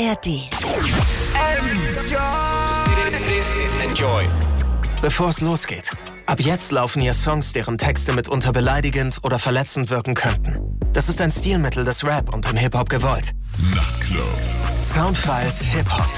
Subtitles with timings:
[0.00, 0.48] ARD.
[3.26, 4.24] This is Enjoy.
[5.02, 5.94] Bevor es losgeht.
[6.24, 10.80] Ab jetzt laufen hier Songs, deren Texte mitunter beleidigend oder verletzend wirken könnten.
[10.94, 13.32] Das ist ein Stilmittel des Rap und im Hip-Hop gewollt.
[13.74, 14.24] Nachtclub.
[14.82, 16.08] Soundfiles Hip-Hop.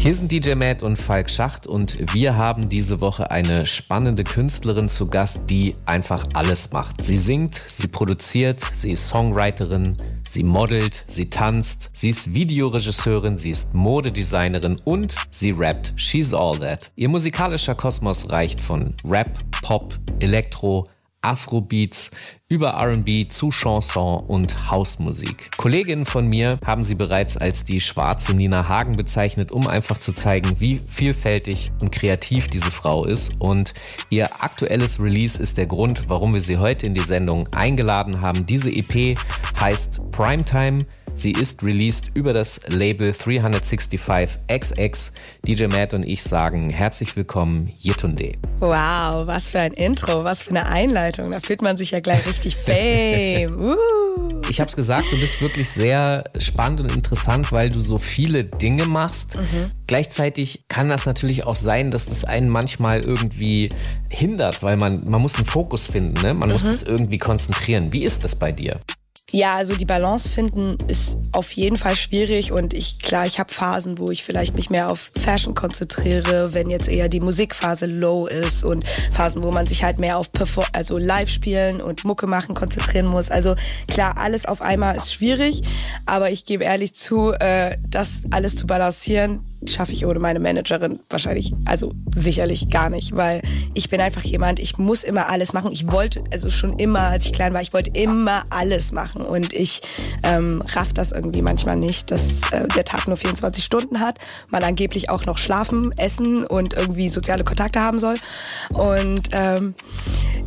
[0.00, 4.88] Hier sind DJ Matt und Falk Schacht und wir haben diese Woche eine spannende Künstlerin
[4.88, 7.02] zu Gast, die einfach alles macht.
[7.02, 9.94] Sie singt, sie produziert, sie ist Songwriterin,
[10.30, 15.92] sie modelt, sie tanzt, sie ist Videoregisseurin, sie ist Modedesignerin und sie rappt.
[15.96, 16.92] She's all that.
[16.94, 20.84] Ihr musikalischer Kosmos reicht von Rap, Pop, Elektro,
[21.22, 22.10] Afrobeats
[22.48, 25.50] über RB zu Chanson und Hausmusik.
[25.56, 30.12] Kolleginnen von mir haben sie bereits als die schwarze Nina Hagen bezeichnet, um einfach zu
[30.12, 33.32] zeigen, wie vielfältig und kreativ diese Frau ist.
[33.38, 33.74] Und
[34.08, 38.46] ihr aktuelles Release ist der Grund, warum wir sie heute in die Sendung eingeladen haben.
[38.46, 39.18] Diese EP
[39.60, 40.86] heißt Primetime.
[41.20, 45.10] Sie ist released über das Label 365XX.
[45.46, 48.32] DJ Matt und ich sagen herzlich willkommen, Yetunde.
[48.58, 51.30] Wow, was für ein Intro, was für eine Einleitung.
[51.30, 53.54] Da fühlt man sich ja gleich richtig fame.
[53.54, 53.76] Uh.
[54.48, 58.44] Ich habe es gesagt, du bist wirklich sehr spannend und interessant, weil du so viele
[58.44, 59.36] Dinge machst.
[59.36, 59.70] Mhm.
[59.86, 63.68] Gleichzeitig kann das natürlich auch sein, dass das einen manchmal irgendwie
[64.08, 66.32] hindert, weil man, man muss einen Fokus finden, ne?
[66.32, 66.54] man mhm.
[66.54, 67.92] muss es irgendwie konzentrieren.
[67.92, 68.80] Wie ist das bei dir?
[69.32, 73.52] Ja, also die Balance finden ist auf jeden Fall schwierig und ich klar, ich habe
[73.52, 78.26] Phasen, wo ich vielleicht mich mehr auf Fashion konzentriere, wenn jetzt eher die Musikphase low
[78.26, 82.26] ist und Phasen, wo man sich halt mehr auf Perform also Live spielen und Mucke
[82.26, 83.30] machen konzentrieren muss.
[83.30, 83.54] Also
[83.86, 85.62] klar, alles auf einmal ist schwierig,
[86.06, 91.00] aber ich gebe ehrlich zu, äh, das alles zu balancieren, schaffe ich ohne meine Managerin
[91.10, 93.42] wahrscheinlich, also sicherlich gar nicht, weil
[93.74, 95.72] ich bin einfach jemand, ich muss immer alles machen.
[95.72, 99.52] Ich wollte, also schon immer, als ich klein war, ich wollte immer alles machen und
[99.52, 99.82] ich
[100.22, 102.22] ähm, raff das irgendwie manchmal nicht, dass
[102.52, 107.08] äh, der Tag nur 24 Stunden hat, man angeblich auch noch schlafen, essen und irgendwie
[107.10, 108.14] soziale Kontakte haben soll
[108.70, 109.74] und ähm,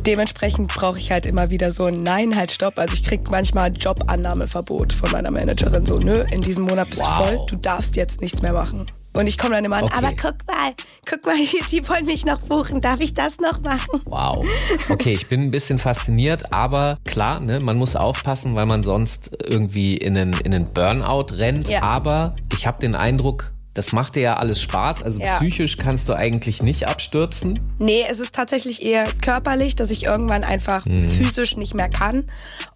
[0.06, 2.78] dementsprechend brauche ich halt immer wieder so ein Nein, halt stopp.
[2.78, 7.18] Also ich krieg manchmal Jobannahmeverbot von meiner Managerin so, nö, in diesem Monat bist wow.
[7.18, 8.86] du voll, du darfst jetzt nichts mehr machen.
[9.16, 9.94] Und ich komme dann immer an, okay.
[9.96, 10.74] aber guck mal,
[11.08, 11.36] guck mal,
[11.70, 14.00] die wollen mich noch buchen, darf ich das noch machen?
[14.06, 14.44] Wow.
[14.88, 19.30] Okay, ich bin ein bisschen fasziniert, aber klar, ne, man muss aufpassen, weil man sonst
[19.46, 21.68] irgendwie in einen, in einen Burnout rennt.
[21.68, 21.82] Ja.
[21.82, 25.02] Aber ich habe den Eindruck, das macht dir ja alles Spaß.
[25.02, 25.36] Also ja.
[25.36, 27.58] psychisch kannst du eigentlich nicht abstürzen.
[27.78, 31.06] Nee, es ist tatsächlich eher körperlich, dass ich irgendwann einfach mhm.
[31.06, 32.24] physisch nicht mehr kann.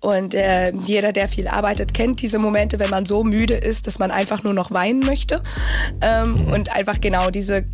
[0.01, 4.01] Und äh, jeder, der viel arbeitet, kennt diese Momente, wenn man so müde ist, dass
[4.01, 5.41] man einfach nur noch weinen möchte.
[6.01, 6.53] Ähm, mhm.
[6.53, 7.65] Und einfach genau diese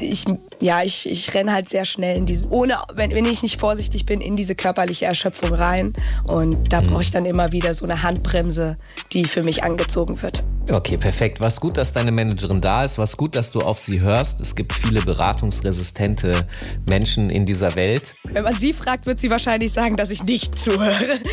[0.00, 0.24] ich,
[0.60, 4.06] ja, ich, ich renne halt sehr schnell in diese, ohne, wenn, wenn ich nicht vorsichtig
[4.06, 5.92] bin, in diese körperliche Erschöpfung rein.
[6.24, 8.76] Und da brauche ich dann immer wieder so eine Handbremse,
[9.12, 10.44] die für mich angezogen wird.
[10.70, 11.40] Okay, perfekt.
[11.40, 12.98] Was gut, dass deine Managerin da ist.
[12.98, 14.40] Was gut, dass du auf sie hörst.
[14.40, 16.46] Es gibt viele beratungsresistente
[16.86, 18.16] Menschen in dieser Welt.
[18.24, 21.20] Wenn man sie fragt, wird sie wahrscheinlich sagen, dass ich nicht zuhöre.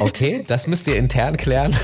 [0.00, 1.74] Okay, das müsst ihr intern klären.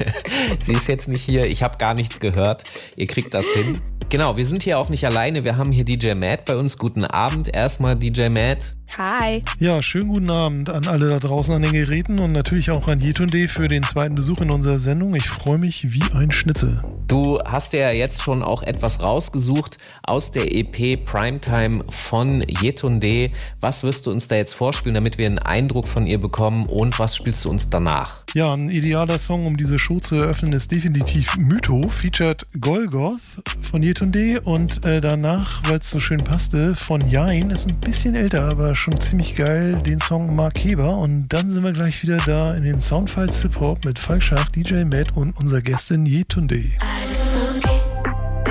[0.60, 1.46] sie ist jetzt nicht hier.
[1.46, 2.64] Ich habe gar nichts gehört.
[2.96, 3.80] Ihr kriegt das hin.
[4.08, 5.44] Genau, wir sind hier auch nicht alleine.
[5.44, 6.78] Wir haben hier DJ Matt bei uns.
[6.78, 7.54] Guten Abend.
[7.54, 8.74] Erstmal DJ Matt.
[8.96, 9.42] Hi.
[9.58, 13.00] Ja, schönen guten Abend an alle da draußen an den Geräten und natürlich auch an
[13.00, 15.16] Jetunde für den zweiten Besuch in unserer Sendung.
[15.16, 16.80] Ich freue mich wie ein Schnitzel.
[17.08, 23.30] Du hast ja jetzt schon auch etwas rausgesucht aus der EP Primetime von Jetunde.
[23.60, 26.96] Was wirst du uns da jetzt vorspielen, damit wir einen Eindruck von ihr bekommen und
[27.00, 28.22] was spielst du uns danach?
[28.34, 33.82] Ja, ein idealer Song, um diese Show zu eröffnen, ist definitiv Mytho, featured Golgoth von
[33.82, 38.48] Jetunde und äh, danach, weil es so schön passte, von Jain, ist ein bisschen älter,
[38.48, 40.98] aber schon schon ziemlich geil, den Song Mark Heber.
[40.98, 44.44] Und dann sind wir gleich wieder da in den Soundfiles Hip Hop mit Falk Schach,
[44.50, 46.70] DJ Matt und unserer Gästin Yetunde.
[46.80, 47.18] Alles
[47.56, 47.80] okay,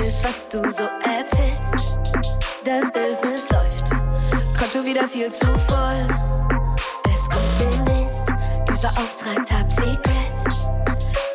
[0.04, 2.00] ist was du so erzählst.
[2.64, 3.90] Das Business läuft,
[4.58, 6.02] Konto wieder viel zu voll.
[7.04, 8.34] Es kommt demnächst
[8.68, 10.80] dieser Auftrag Top Secret.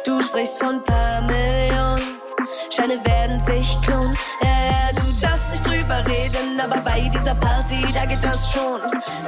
[0.06, 2.20] Du sprichst von paar Millionen,
[2.70, 4.18] Scheine werden sich klonen.
[5.20, 8.80] Darfst nicht drüber reden, aber bei dieser Party, da geht das schon.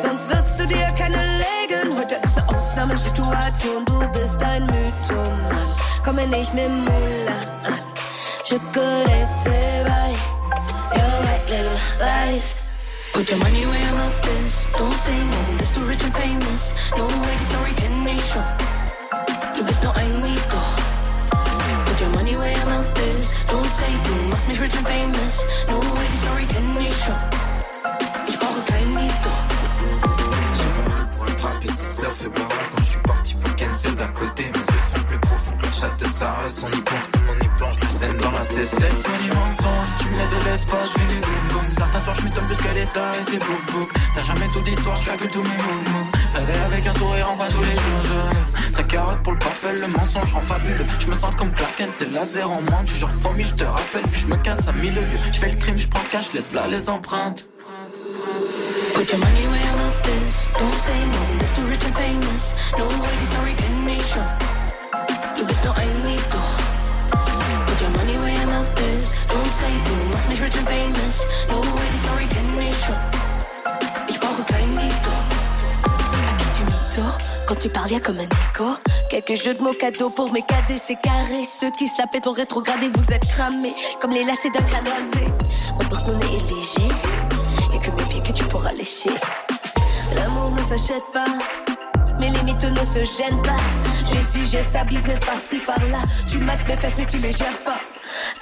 [0.01, 1.97] Sonst würdest du dir keine legen.
[1.97, 5.67] Heute ist eine Ausnahmesituation, du bist ein Mythoman.
[6.03, 7.79] Komme nicht mit Mulla an.
[8.47, 9.45] Tes bails,
[10.93, 12.69] your white little lies.
[13.13, 14.67] Put your money where your mouth is.
[14.77, 16.73] Don't say no, bist du rich and famous.
[16.97, 18.43] No way, die Story kenn ich schon.
[19.55, 20.61] Du bist nur ein Mito.
[21.85, 23.31] Put your money where your mouth is.
[23.47, 25.65] Don't say du machst mich rich and famous.
[25.69, 25.80] No
[27.01, 27.41] kenn ich schon.
[31.75, 32.29] c'est surfer
[32.75, 35.71] Quand je suis parti pour cancel d'un côté, mais ce sont plus profond que la
[36.63, 39.97] On y plonge comme on y plonge, le zen dans la C7 Laisse-moi les mensonges,
[39.99, 41.73] tu me les laisses pas, je fais des boum boum.
[41.73, 44.95] Certains soirs je m'étonne plus qu'à l'état et c'est bouk bouk T'as jamais tout d'histoire,
[44.95, 48.31] je calcule tous mes mouvements Rêver avec un sourire en coin tous les jours
[49.23, 52.49] pour le papel, le mensonge rend fabuleux Je me sens comme Clark Kent, t'es laser
[52.49, 55.31] en moins Du genre promis, je te rappelle, puis je me casse à mille lieues
[55.33, 57.49] Je fais le crime, je prends cash, laisse là les empreintes
[58.93, 60.47] Put your money where your mouth is.
[60.59, 62.71] Don't say no, it's too rich and famous.
[62.77, 64.27] No way die Story kenn ich schon.
[65.35, 66.41] Du bist nur ein Mito.
[67.65, 69.11] Put your money where your mouth is.
[69.27, 71.47] Don't say du machst mich rich and famous.
[71.49, 73.30] No way die Story kenn ich schon.
[77.51, 78.63] Quand tu parles, y'a comme un écho.
[79.09, 81.43] Quelques jeux de mots cadeaux pour mes cadets, c'est carré.
[81.43, 83.75] Ceux qui se la pètent ont rétrogradé, vous êtes cramés.
[83.99, 85.27] Comme les lacets d'un crâne rasé.
[85.77, 86.95] Mon porte-monnaie est léger.
[87.73, 89.09] Y'a que mes pieds que tu pourras lécher.
[90.15, 91.25] L'amour ne s'achète pas.
[92.21, 93.59] Mais les mythos ne se gênent pas.
[94.05, 96.03] J'ai ci, j'ai ça, business par-ci, par-là.
[96.29, 97.81] Tu mates mes fesses, mais tu les gères pas.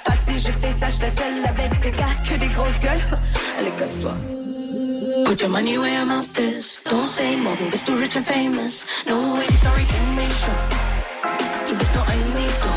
[0.04, 3.18] Facile, je fais ça, je seule avec des gars que des grosses gueules.
[3.58, 4.14] Allez, casse-toi.
[5.24, 6.80] Put your money where your mouth is.
[6.84, 9.04] Don't say more, it's too rich and famous.
[9.06, 10.62] No way, the story can make sure.
[11.66, 12.72] Du bist nur ein Mito.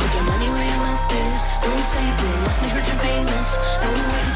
[0.00, 1.40] Put your money where your mouth is.
[1.62, 3.48] Don't say du machst mich rich and famous.
[3.82, 4.31] No way,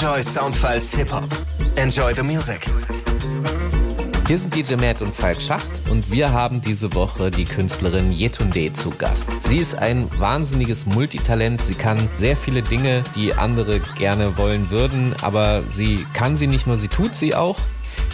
[0.00, 1.26] Enjoy Soundfiles Hip Hop.
[1.74, 2.70] Enjoy the music.
[4.28, 8.72] Hier sind DJ Matt und Falk Schacht und wir haben diese Woche die Künstlerin Yetunde
[8.72, 9.42] zu Gast.
[9.42, 11.60] Sie ist ein wahnsinniges Multitalent.
[11.62, 16.68] Sie kann sehr viele Dinge, die andere gerne wollen würden, aber sie kann sie nicht
[16.68, 17.58] nur, sie tut sie auch.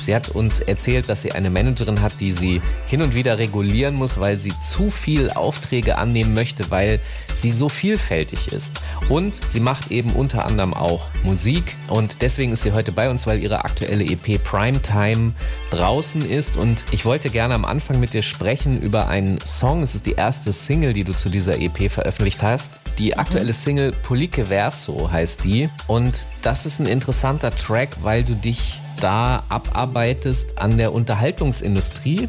[0.04, 3.94] Sie hat uns erzählt, dass sie eine Managerin hat, die sie hin und wieder regulieren
[3.94, 7.00] muss, weil sie zu viel Aufträge annehmen möchte, weil
[7.32, 8.80] sie so vielfältig ist.
[9.08, 13.26] Und sie macht eben unter anderem auch Musik und deswegen ist sie heute bei uns,
[13.26, 15.32] weil ihre aktuelle EP Primetime
[15.70, 19.82] draußen ist und ich wollte gerne am Anfang mit dir sprechen über einen Song.
[19.82, 22.80] Es ist die erste Single, die du zu dieser EP veröffentlicht hast.
[22.98, 28.34] Die aktuelle Single Polike Verso heißt die und das ist ein interessanter Track, weil du
[28.34, 32.28] dich da abarbeitest an der Unterhaltungsindustrie,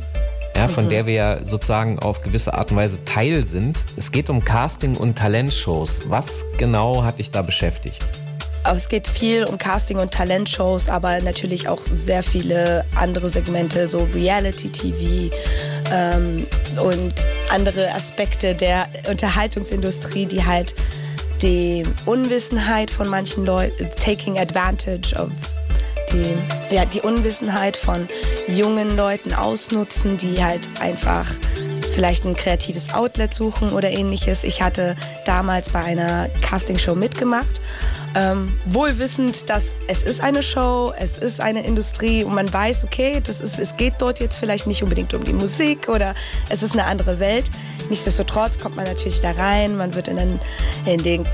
[0.56, 0.90] ja, von mhm.
[0.90, 3.78] der wir ja sozusagen auf gewisse Art und Weise Teil sind.
[3.98, 6.02] Es geht um Casting und Talentshows.
[6.10, 8.04] Was genau hat dich da beschäftigt?
[8.74, 14.08] Es geht viel um Casting und Talentshows, aber natürlich auch sehr viele andere Segmente, so
[14.14, 15.36] Reality-TV
[15.92, 16.48] ähm,
[16.84, 17.14] und
[17.50, 20.74] andere Aspekte der Unterhaltungsindustrie, die halt
[21.42, 25.30] die Unwissenheit von manchen Leuten, taking advantage of
[26.16, 28.08] die, ja, die Unwissenheit von
[28.48, 31.26] jungen Leuten ausnutzen, die halt einfach
[31.94, 34.44] vielleicht ein kreatives Outlet suchen oder ähnliches.
[34.44, 34.96] Ich hatte
[35.26, 37.62] damals bei einer Castingshow mitgemacht
[38.16, 43.20] ähm, wohlwissend, dass es ist eine Show, es ist eine Industrie und man weiß, okay,
[43.22, 46.16] das ist, es geht dort jetzt vielleicht nicht unbedingt um die Musik oder
[46.50, 47.52] es ist eine andere Welt.
[47.90, 50.40] Nichtsdestotrotz kommt man natürlich da rein, man wird in, den,
[50.86, 51.28] in, den,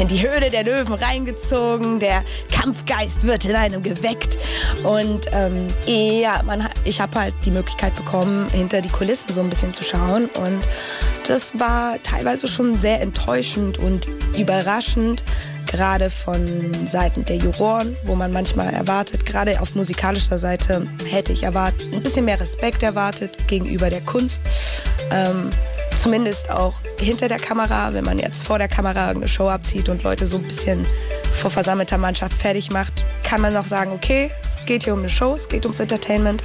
[0.00, 4.36] in die Höhle der Löwen reingezogen, der Kampfgeist wird in einem geweckt
[4.84, 9.48] und ähm, ja, man, ich habe halt die Möglichkeit bekommen, hinter die Kulissen so ein
[9.48, 10.60] bisschen zu schauen und
[11.26, 14.06] das war teilweise schon sehr enttäuschend und
[14.36, 15.24] überraschend,
[15.66, 21.42] gerade von Seiten der Juroren, wo man manchmal erwartet, gerade auf musikalischer Seite hätte ich
[21.42, 24.40] erwartet, ein bisschen mehr Respekt erwartet gegenüber der Kunst.
[25.10, 25.50] Ähm,
[25.96, 30.02] zumindest auch hinter der Kamera, wenn man jetzt vor der Kamera irgendeine Show abzieht und
[30.02, 30.86] Leute so ein bisschen
[31.32, 35.10] vor versammelter Mannschaft fertig macht, kann man noch sagen, okay, es geht hier um eine
[35.10, 36.42] Show, es geht ums Entertainment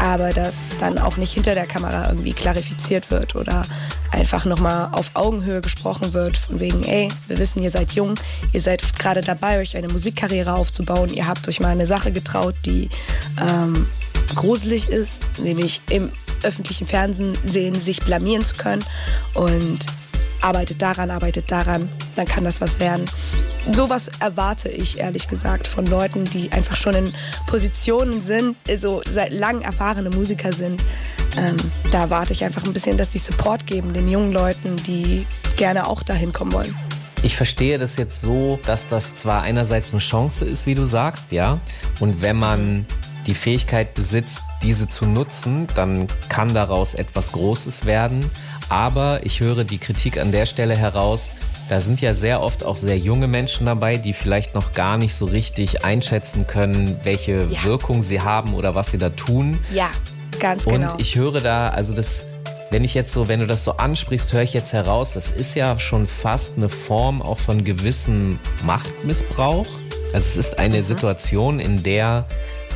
[0.00, 3.64] aber dass dann auch nicht hinter der Kamera irgendwie klarifiziert wird oder
[4.12, 8.14] einfach nochmal auf Augenhöhe gesprochen wird, von wegen, ey, wir wissen, ihr seid jung,
[8.52, 12.54] ihr seid gerade dabei, euch eine Musikkarriere aufzubauen, ihr habt euch mal eine Sache getraut,
[12.64, 12.88] die
[13.40, 13.86] ähm,
[14.34, 16.10] gruselig ist, nämlich im
[16.42, 18.84] öffentlichen Fernsehen sehen, sich blamieren zu können.
[19.34, 19.86] Und
[20.40, 23.04] arbeitet daran, arbeitet daran, dann kann das was werden.
[23.72, 27.12] Sowas erwarte ich ehrlich gesagt von Leuten, die einfach schon in
[27.46, 30.82] Positionen sind, also seit langem erfahrene Musiker sind.
[31.36, 31.56] Ähm,
[31.90, 35.26] da erwarte ich einfach ein bisschen, dass die Support geben den jungen Leuten, die
[35.56, 36.74] gerne auch dahin kommen wollen.
[37.22, 41.32] Ich verstehe das jetzt so, dass das zwar einerseits eine Chance ist, wie du sagst,
[41.32, 41.60] ja,
[42.00, 42.86] und wenn man
[43.28, 48.28] die Fähigkeit besitzt, diese zu nutzen, dann kann daraus etwas Großes werden.
[48.70, 51.34] Aber ich höre die Kritik an der Stelle heraus,
[51.68, 55.14] da sind ja sehr oft auch sehr junge Menschen dabei, die vielleicht noch gar nicht
[55.14, 57.64] so richtig einschätzen können, welche ja.
[57.64, 59.60] Wirkung sie haben oder was sie da tun.
[59.72, 59.90] Ja,
[60.40, 60.92] ganz genau.
[60.92, 62.22] Und ich höre da, also das,
[62.70, 65.54] wenn ich jetzt so, wenn du das so ansprichst, höre ich jetzt heraus, das ist
[65.54, 69.66] ja schon fast eine Form auch von gewissem Machtmissbrauch.
[70.14, 70.82] Also es ist eine mhm.
[70.82, 72.26] Situation, in der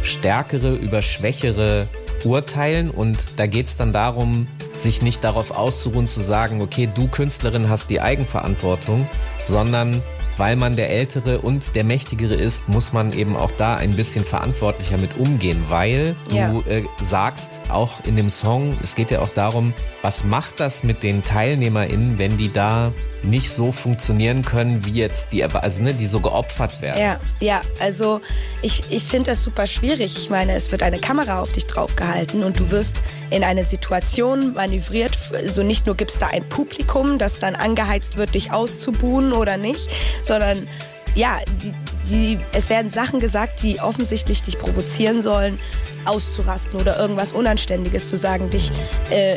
[0.02, 1.88] Stärkere über Schwächere
[2.24, 2.90] urteilen.
[2.90, 7.68] Und da geht es dann darum, sich nicht darauf auszuruhen, zu sagen, okay, du Künstlerin
[7.68, 10.02] hast die Eigenverantwortung, sondern
[10.36, 14.24] weil man der Ältere und der Mächtigere ist, muss man eben auch da ein bisschen
[14.24, 16.50] verantwortlicher mit umgehen, weil ja.
[16.50, 20.82] du äh, sagst auch in dem Song, es geht ja auch darum, was macht das
[20.82, 25.94] mit den TeilnehmerInnen, wenn die da nicht so funktionieren können, wie jetzt die, also ne,
[25.94, 27.00] die so geopfert werden?
[27.00, 28.20] Ja, ja, also
[28.62, 30.16] ich, ich finde das super schwierig.
[30.18, 34.54] Ich meine, es wird eine Kamera auf dich draufgehalten und du wirst in eine Situation
[34.54, 35.18] manövriert.
[35.30, 39.32] So also nicht nur gibt es da ein Publikum, das dann angeheizt wird, dich auszubuhen
[39.32, 39.88] oder nicht,
[40.22, 40.66] sondern
[41.14, 41.74] ja, die,
[42.08, 45.58] die, es werden Sachen gesagt, die offensichtlich dich provozieren sollen,
[46.04, 48.70] auszurasten oder irgendwas Unanständiges zu sagen, dich,
[49.10, 49.36] äh,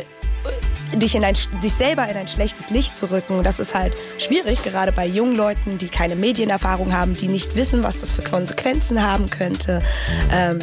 [0.96, 3.42] dich, in ein, dich selber in ein schlechtes Licht zu rücken.
[3.42, 7.82] Das ist halt schwierig, gerade bei jungen Leuten, die keine Medienerfahrung haben, die nicht wissen,
[7.82, 9.82] was das für Konsequenzen haben könnte.
[10.32, 10.60] Ähm,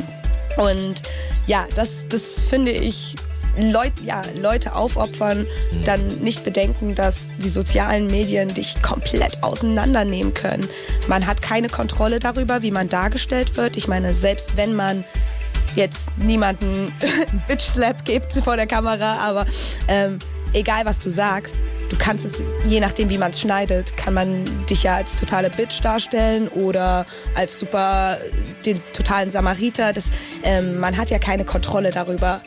[0.58, 1.02] und
[1.48, 3.16] ja, das, das finde ich
[3.58, 5.46] Leut, ja, Leute aufopfern,
[5.86, 10.68] dann nicht bedenken, dass die sozialen Medien dich komplett auseinandernehmen können.
[11.08, 13.78] Man hat keine Kontrolle darüber, wie man dargestellt wird.
[13.78, 15.04] Ich meine, selbst wenn man
[15.76, 16.94] jetzt niemanden
[17.30, 19.46] einen Bitch-Slap gibt vor der Kamera, aber
[19.88, 20.20] ähm,
[20.54, 21.58] egal was du sagst,
[21.90, 25.50] du kannst es, je nachdem wie man es schneidet, kann man dich ja als totale
[25.50, 27.06] Bitch darstellen oder
[27.36, 28.18] als super
[28.66, 29.94] den totalen Samariter.
[29.94, 30.06] Das,
[30.44, 32.42] ähm, man hat ja keine Kontrolle darüber,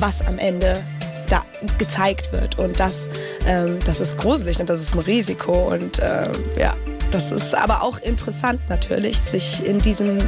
[0.00, 0.82] was am Ende
[1.28, 1.44] da
[1.78, 2.58] gezeigt wird.
[2.58, 3.08] Und das,
[3.46, 5.72] ähm, das ist gruselig und das ist ein Risiko.
[5.72, 6.74] Und ähm, ja,
[7.10, 10.18] das ist aber auch interessant natürlich, sich in diesem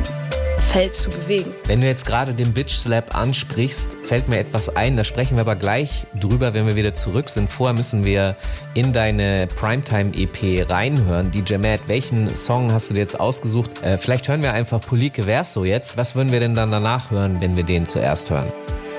[0.72, 1.52] Feld zu bewegen.
[1.66, 4.96] Wenn du jetzt gerade den Bitch Slap ansprichst, fällt mir etwas ein.
[4.96, 7.50] Da sprechen wir aber gleich drüber, wenn wir wieder zurück sind.
[7.50, 8.36] Vorher müssen wir
[8.72, 11.30] in deine Primetime EP reinhören.
[11.30, 13.70] DJ Matt, welchen Song hast du dir jetzt ausgesucht?
[13.82, 15.98] Äh, vielleicht hören wir einfach Polike Verso jetzt.
[15.98, 18.50] Was würden wir denn dann danach hören, wenn wir den zuerst hören?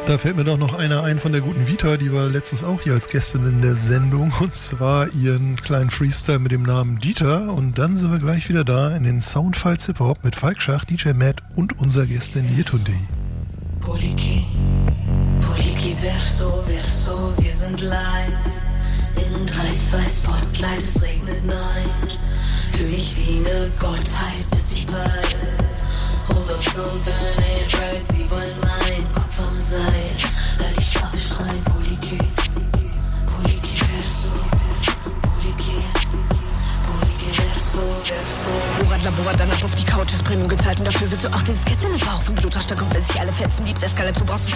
[0.06, 2.82] Da fällt mir doch noch einer ein von der guten Vita, die war letztens auch
[2.82, 7.54] hier als Gästin in der Sendung und zwar ihren kleinen Freestyle mit dem Namen Dieter
[7.54, 10.84] und dann sind wir gleich wieder da in den Soundfiles Hip Hop mit Falk Schach,
[10.84, 12.92] DJ Matt und unser Gästin Yetunde.
[13.80, 14.46] Poliki,
[15.40, 18.34] Poliki, Verso, Verso, wir sind live.
[19.16, 19.54] In 3,
[19.92, 22.18] 2 Spotlight, es regnet nein.
[22.74, 25.64] Fühl ich wie ne Gottheit, bis ich peile.
[26.28, 28.83] Hold up something ain't right, sie wollen mein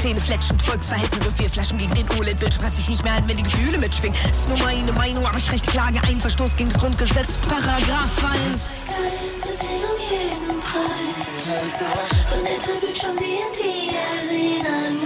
[0.07, 3.35] Zähne fletschen, Volksverhetzen, wirf vier Flaschen gegen den OLED-Bildschirm, kannst dich nicht mehr halten, wenn
[3.35, 4.17] die Gefühle mitschwingen.
[4.29, 5.99] Ist nur meine Meinung, aber ich rechte Klage.
[6.07, 8.83] Ein, Verstoß gegen das Grundgesetz, Paragraph 1.
[9.43, 11.27] Entertain um jeden Preis.
[12.29, 14.96] Von der Tribüne schauen sie in die Arena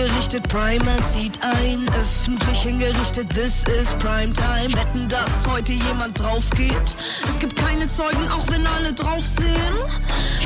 [0.00, 4.72] hingerichtet, Primer zieht ein, öffentlich hingerichtet, this is Primetime.
[4.74, 6.96] Wetten, dass heute jemand drauf geht.
[7.28, 9.74] Es gibt keine Zeugen, auch wenn alle drauf sehen.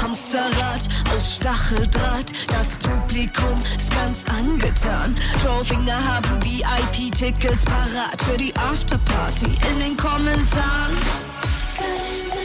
[0.02, 5.14] Hamsterrad aus Stacheldraht, das Publikum ist ganz angetan.
[5.40, 10.96] Trollfinger haben VIP-Tickets parat für die Afterparty in den Kommentaren.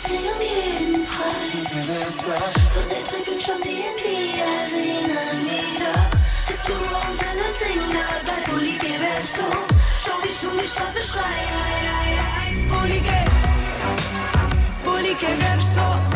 [0.05, 2.53] um jeden Preis.
[2.73, 5.58] Von der Tribüne schauen sie in die Arena
[14.83, 16.08] Polike Verso.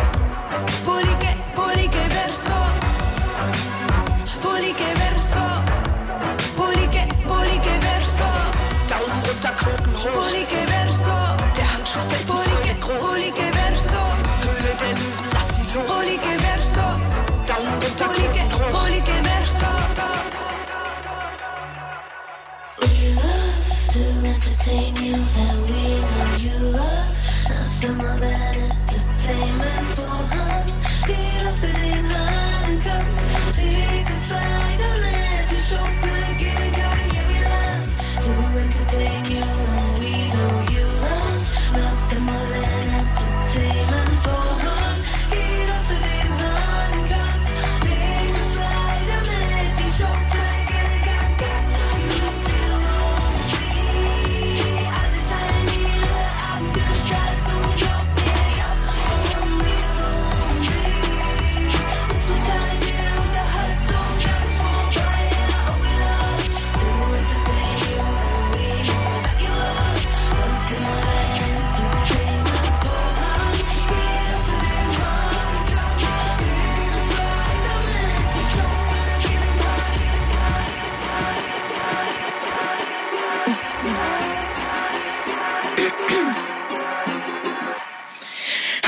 [23.93, 27.15] To entertain you, and we know you love
[27.47, 29.92] nothing more than entertainment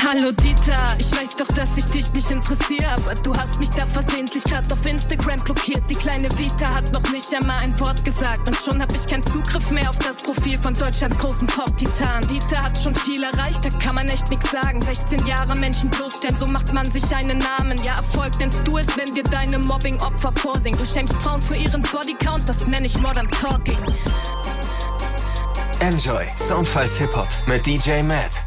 [0.08, 3.84] Hallo Dieter, ich weiß doch, dass ich dich nicht interessiere, aber du hast mich da
[3.88, 5.82] versehentlich grad auf Instagram blockiert.
[5.90, 9.24] Die kleine Vita hat noch nicht einmal ein Wort gesagt und schon hab ich keinen
[9.24, 12.24] Zugriff mehr auf das Profil von Deutschlands großen Pop-Titan.
[12.28, 14.80] Dieter hat schon viel erreicht, da kann man echt nix sagen.
[14.80, 17.76] 16 Jahre Menschen bloßstellen, so macht man sich einen Namen.
[17.82, 20.78] Ja, Erfolg nennst du es, wenn dir deine Mobbing-Opfer vorsingen.
[20.78, 23.76] Du schämst Frauen für ihren Bodycount, das nenn ich Modern Talking.
[25.80, 28.46] Enjoy Soundfiles Hip Hop mit DJ Matt.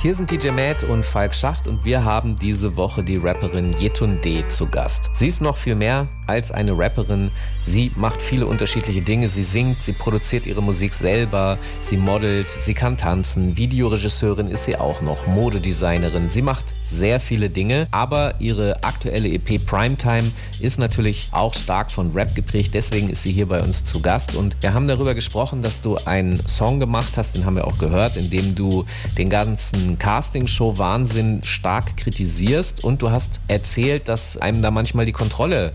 [0.00, 4.46] Hier sind DJ Matt und Falk Schacht und wir haben diese Woche die Rapperin Yetunde
[4.46, 5.10] zu Gast.
[5.12, 7.30] Sie ist noch viel mehr als eine Rapperin.
[7.60, 9.28] Sie macht viele unterschiedliche Dinge.
[9.28, 13.56] Sie singt, sie produziert ihre Musik selber, sie modelt, sie kann tanzen.
[13.56, 16.28] Videoregisseurin ist sie auch noch, Modedesignerin.
[16.28, 22.12] Sie macht sehr viele Dinge, aber ihre aktuelle EP Primetime ist natürlich auch stark von
[22.12, 22.74] Rap geprägt.
[22.74, 25.96] Deswegen ist sie hier bei uns zu Gast und wir haben darüber gesprochen, dass du
[26.04, 28.84] einen Song gemacht hast, den haben wir auch gehört, in dem du
[29.16, 35.72] den ganzen Castingshow-Wahnsinn stark kritisierst und du hast erzählt, dass einem da manchmal die Kontrolle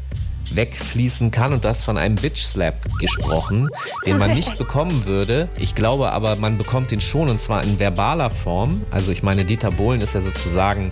[0.51, 1.53] wegfließen kann.
[1.53, 3.69] Und du hast von einem Bitch Slap gesprochen,
[4.05, 5.49] den man nicht bekommen würde.
[5.59, 8.81] Ich glaube aber, man bekommt ihn schon und zwar in verbaler Form.
[8.91, 10.91] Also ich meine, Dieter Bohlen ist ja sozusagen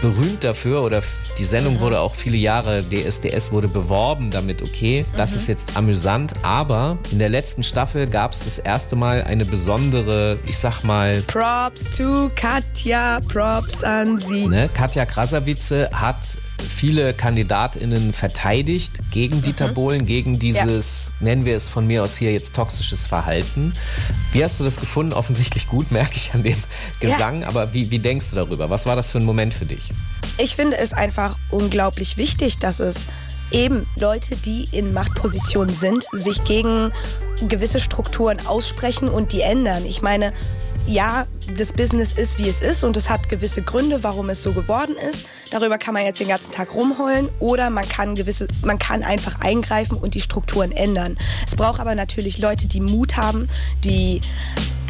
[0.00, 1.02] berühmt dafür oder
[1.38, 5.36] die Sendung wurde auch viele Jahre, DSDS wurde beworben damit, okay, das Mhm.
[5.36, 10.38] ist jetzt amüsant, aber in der letzten Staffel gab es das erste Mal eine besondere,
[10.46, 14.46] ich sag mal, Props to Katja, Props an sie.
[14.46, 14.68] Ne?
[14.74, 16.16] Katja Krasavice hat
[16.62, 22.32] viele KandidatInnen verteidigt gegen Dieter Bohlen, gegen dieses, nennen wir es von mir aus hier
[22.32, 23.72] jetzt toxisches Verhalten.
[24.32, 25.12] Wie hast du das gefunden?
[25.24, 26.56] Offensichtlich gut, merke ich an dem
[27.00, 27.44] Gesang.
[27.44, 28.70] Aber wie, wie denkst du darüber?
[28.70, 29.90] Was war das für ein Moment für dich?
[30.38, 33.06] Ich finde es einfach unglaublich wichtig, dass es
[33.50, 36.92] eben Leute, die in Machtpositionen sind, sich gegen
[37.48, 39.84] gewisse Strukturen aussprechen und die ändern.
[39.86, 40.32] Ich meine,
[40.86, 44.52] ja, das Business ist, wie es ist und es hat gewisse Gründe, warum es so
[44.52, 45.24] geworden ist.
[45.50, 49.40] Darüber kann man jetzt den ganzen Tag rumheulen oder man kann gewisse, man kann einfach
[49.40, 51.16] eingreifen und die Strukturen ändern.
[51.46, 53.48] Es braucht aber natürlich Leute, die Mut haben,
[53.84, 54.20] die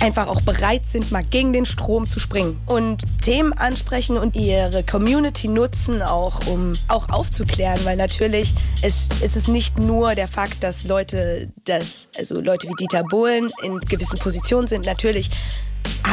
[0.01, 4.85] einfach auch bereit sind, mal gegen den Strom zu springen und Themen ansprechen und ihre
[4.85, 10.63] Community nutzen, auch um auch aufzuklären, weil natürlich es, es ist nicht nur der Fakt,
[10.63, 14.85] dass Leute, dass, also Leute wie Dieter Bohlen in gewissen Positionen sind.
[14.85, 15.31] Natürlich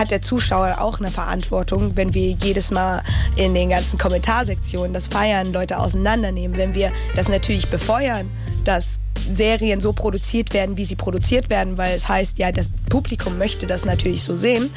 [0.02, 3.04] hat der Zuschauer auch eine Verantwortung, wenn wir jedes Mal
[3.36, 8.30] in den ganzen Kommentarsektionen das feiern, Leute auseinandernehmen, wenn wir das natürlich befeuern,
[8.64, 13.38] dass Serien so produziert werden, wie sie produziert werden, weil es heißt, ja, das Publikum
[13.38, 14.72] möchte das natürlich so sehen,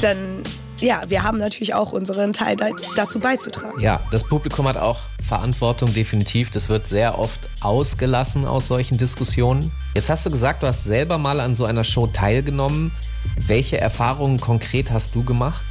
[0.00, 0.42] dann
[0.78, 3.80] ja, wir haben natürlich auch unseren Teil da- dazu beizutragen.
[3.80, 6.50] Ja, das Publikum hat auch Verantwortung, definitiv.
[6.50, 9.72] Das wird sehr oft ausgelassen aus solchen Diskussionen.
[9.94, 12.92] Jetzt hast du gesagt, du hast selber mal an so einer Show teilgenommen.
[13.46, 15.64] Welche Erfahrungen konkret hast du gemacht?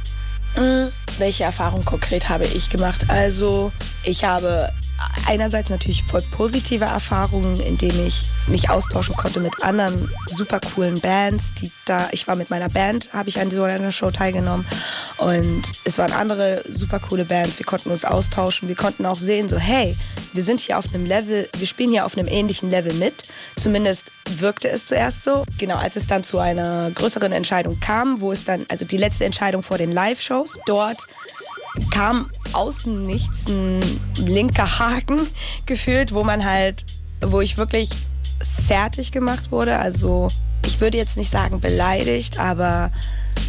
[0.56, 0.86] Mm,
[1.18, 3.04] Welche Erfahrung konkret habe ich gemacht?
[3.08, 3.72] Also,
[4.04, 4.70] ich habe
[5.26, 11.52] einerseits natürlich voll positive Erfahrungen, indem ich mich austauschen konnte mit anderen super coolen Bands,
[11.60, 14.66] die da, ich war mit meiner Band, habe ich an so einer Show teilgenommen
[15.18, 19.48] und es waren andere super coole Bands, wir konnten uns austauschen, wir konnten auch sehen,
[19.48, 19.96] so hey,
[20.32, 23.24] wir sind hier auf einem Level, wir spielen hier auf einem ähnlichen Level mit,
[23.56, 25.44] zumindest wirkte es zuerst so.
[25.58, 29.24] Genau, als es dann zu einer größeren Entscheidung kam, wo es dann, also die letzte
[29.24, 31.06] Entscheidung vor den Live-Shows, dort
[31.90, 33.80] kam außen nichts ein
[34.18, 35.28] linker Haken
[35.66, 36.84] gefühlt, wo man halt,
[37.20, 37.90] wo ich wirklich
[38.66, 39.78] fertig gemacht wurde.
[39.78, 40.30] Also
[40.66, 42.90] ich würde jetzt nicht sagen beleidigt, aber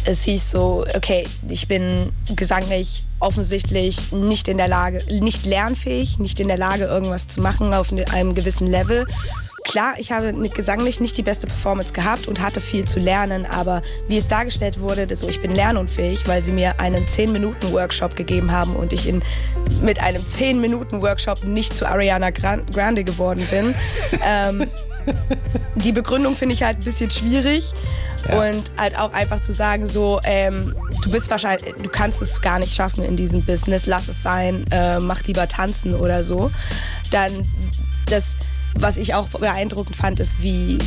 [0.04, 6.38] es hieß so, okay, ich bin gesanglich offensichtlich nicht in der Lage, nicht lernfähig, nicht
[6.40, 9.06] in der Lage, irgendwas zu machen auf ne- einem gewissen Level.
[9.68, 13.44] Klar, ich habe mit gesanglich nicht die beste Performance gehabt und hatte viel zu lernen,
[13.44, 18.50] aber wie es dargestellt wurde, so, ich bin lernunfähig, weil sie mir einen 10-Minuten-Workshop gegeben
[18.50, 19.22] haben und ich in,
[19.82, 23.74] mit einem 10-Minuten-Workshop nicht zu Ariana Gran- Grande geworden bin.
[24.26, 24.66] ähm,
[25.74, 27.72] die Begründung finde ich halt ein bisschen schwierig.
[28.32, 32.58] Und halt auch einfach zu sagen, so, ähm, du bist wahrscheinlich, du kannst es gar
[32.58, 36.50] nicht schaffen in diesem Business, lass es sein, äh, mach lieber tanzen oder so.
[37.10, 37.46] Dann
[38.06, 38.36] das,
[38.74, 40.78] was ich auch beeindruckend fand, ist, wie,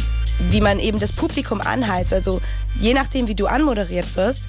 [0.50, 2.14] wie man eben das Publikum anheizt.
[2.14, 2.42] Also
[2.80, 4.44] je nachdem, wie du anmoderiert wirst,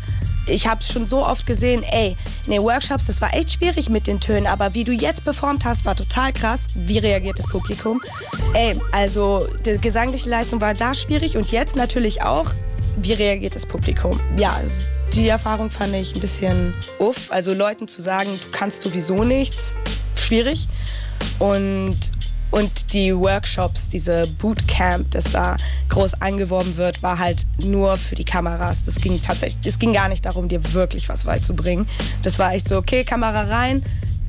[0.48, 2.16] ich habe schon so oft gesehen, ey,
[2.46, 5.64] in den Workshops, das war echt schwierig mit den Tönen, aber wie du jetzt performt
[5.64, 6.62] hast, war total krass.
[6.74, 8.00] Wie reagiert das Publikum?
[8.52, 12.50] Ey, also die gesangliche Leistung war da schwierig und jetzt natürlich auch.
[12.96, 14.18] Wie reagiert das Publikum?
[14.36, 17.30] Ja, es- die Erfahrung fand ich ein bisschen uff.
[17.30, 19.76] Also Leuten zu sagen, du kannst sowieso nichts,
[20.16, 20.66] schwierig.
[21.38, 21.98] Und
[22.52, 25.56] und die Workshops, diese Bootcamp, das da
[25.88, 28.84] groß angeworben wird, war halt nur für die Kameras.
[28.84, 31.88] Das ging tatsächlich, es ging gar nicht darum, dir wirklich was beizubringen.
[32.22, 33.82] Das war echt so, okay, Kamera rein,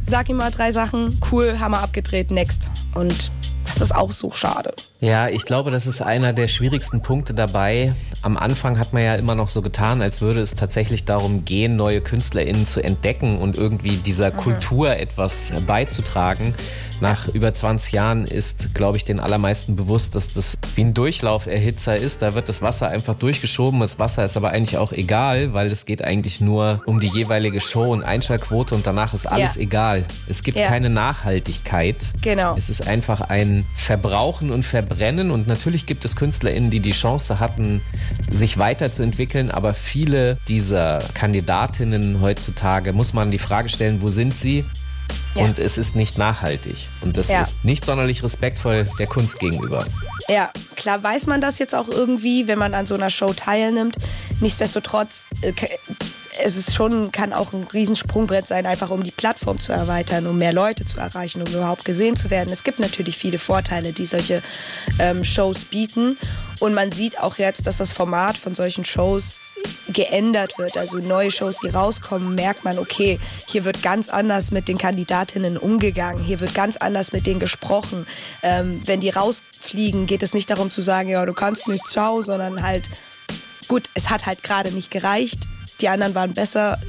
[0.05, 2.71] sag ihm mal drei Sachen, cool, Hammer abgedreht, next.
[2.95, 3.31] Und
[3.65, 4.73] das ist auch so schade.
[4.99, 7.93] Ja, ich glaube, das ist einer der schwierigsten Punkte dabei.
[8.21, 11.75] Am Anfang hat man ja immer noch so getan, als würde es tatsächlich darum gehen,
[11.75, 16.55] neue KünstlerInnen zu entdecken und irgendwie dieser Kultur etwas beizutragen.
[17.01, 21.97] Nach über 20 Jahren ist, glaube ich, den allermeisten bewusst, dass das wie ein Durchlauferhitzer
[21.97, 22.21] ist.
[22.21, 23.81] Da wird das Wasser einfach durchgeschoben.
[23.81, 27.59] Das Wasser ist aber eigentlich auch egal, weil es geht eigentlich nur um die jeweilige
[27.59, 29.61] Show und Einschaltquote und danach ist alles Ja.
[29.63, 30.03] egal.
[30.29, 30.67] Es gibt Ja.
[30.69, 31.97] keine Nachhaltigkeit.
[32.21, 32.55] Genau.
[32.55, 37.39] Es ist einfach ein Verbrauchen und Verbrennen und natürlich gibt es KünstlerInnen, die die Chance
[37.39, 37.81] hatten,
[38.29, 44.65] sich weiterzuentwickeln, aber viele dieser Kandidatinnen heutzutage muss man die Frage stellen, wo sind sie?
[45.35, 45.43] Ja.
[45.45, 46.75] Und es ist nicht nachhaltig.
[47.01, 47.41] Und das Ja.
[47.41, 49.85] ist nicht sonderlich respektvoll der Kunst gegenüber.
[50.29, 53.95] Ja, klar weiß man das jetzt auch irgendwie, wenn man an so einer Show teilnimmt.
[54.41, 55.51] Nichtsdestotrotz, äh,
[56.41, 60.37] es ist schon, kann auch ein Riesensprungbrett sein, einfach um die Plattform zu erweitern, um
[60.37, 62.51] mehr Leute zu erreichen, um überhaupt gesehen zu werden.
[62.51, 64.41] Es gibt natürlich viele Vorteile, die solche
[64.99, 66.17] ähm, Shows bieten.
[66.59, 69.41] Und man sieht auch jetzt, dass das Format von solchen Shows
[69.89, 70.77] geändert wird.
[70.77, 75.57] Also neue Shows, die rauskommen, merkt man, okay, hier wird ganz anders mit den Kandidatinnen
[75.57, 78.05] umgegangen, hier wird ganz anders mit denen gesprochen.
[78.41, 82.21] Ähm, wenn die rausfliegen, geht es nicht darum zu sagen, ja, du kannst nicht, ciao,
[82.21, 82.89] sondern halt,
[83.67, 85.47] gut, es hat halt gerade nicht gereicht.
[85.83, 86.79] Die anderen waren besser,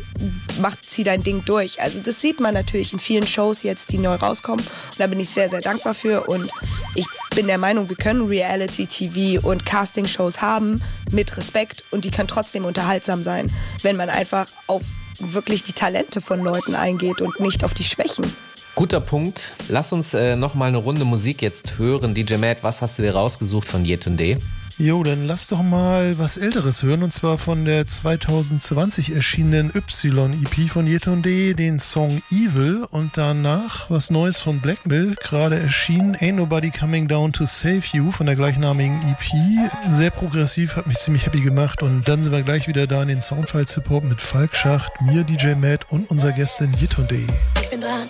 [0.60, 1.82] mach, zieh dein Ding durch.
[1.82, 4.64] Also das sieht man natürlich in vielen Shows jetzt, die neu rauskommen.
[4.64, 6.28] Und da bin ich sehr, sehr dankbar für.
[6.28, 6.48] Und
[6.94, 7.04] ich
[7.34, 10.80] bin der Meinung, wir können Reality-TV und Casting-Shows haben
[11.10, 13.52] mit Respekt und die können trotzdem unterhaltsam sein,
[13.82, 14.82] wenn man einfach auf
[15.18, 18.32] wirklich die Talente von Leuten eingeht und nicht auf die Schwächen.
[18.76, 19.54] Guter Punkt.
[19.68, 22.14] Lass uns äh, noch mal eine Runde Musik jetzt hören.
[22.14, 24.38] DJ Matt, was hast du dir rausgesucht von Yetunde?
[24.76, 30.68] Jo, dann lass doch mal was Älteres hören und zwar von der 2020 erschienenen Y-EP
[30.68, 36.32] von Yetonde, den Song Evil und danach was Neues von Black Mill, gerade erschienen, Ain't
[36.32, 39.94] Nobody Coming Down to Save You von der gleichnamigen EP.
[39.94, 43.08] Sehr progressiv, hat mich ziemlich happy gemacht und dann sind wir gleich wieder da in
[43.08, 47.20] den Soundfiles Hip Hop mit Falk Schacht, mir DJ Matt und unserer Gästin Yetonde.
[47.62, 48.08] Ich bin dran,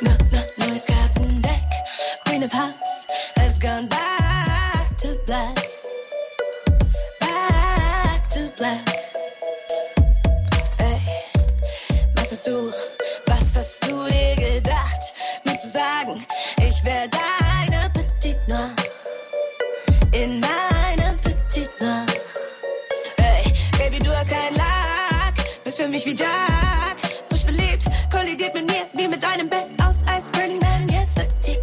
[0.00, 1.50] ne, ne, neues Kartendeck,
[2.24, 5.53] Queen of Hearts has gone back to black.
[25.84, 26.96] Für mich wie Jack,
[27.28, 31.28] frisch verliebt, kollidiert mit mir wie mit einem Bett aus Eis, Burning Man, jetzt wird
[31.46, 31.58] dir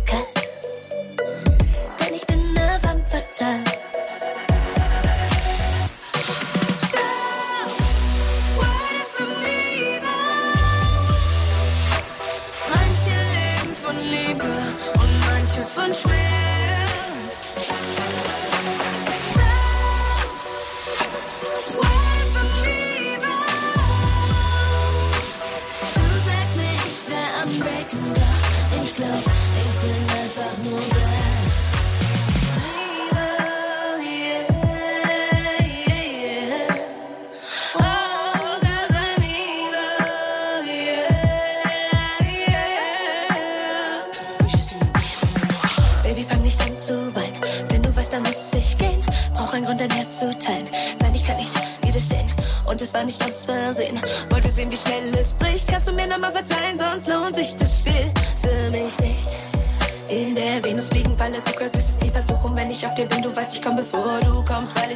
[56.12, 59.28] mir nochmal verzeihen, sonst lohnt sich das Spiel für mich nicht.
[60.10, 62.56] In der Venus fliegen, Falle, Zucker, süß ist die Versuchung.
[62.56, 64.91] Wenn ich auf dir bin, du weißt, ich komm bevor du kommst, weil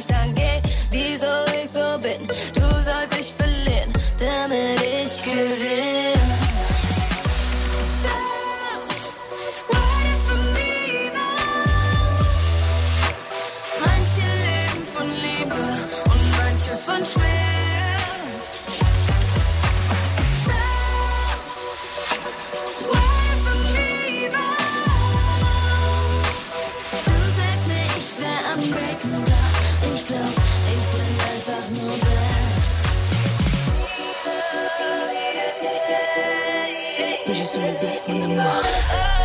[37.38, 39.15] Je suis le bête, mon amour.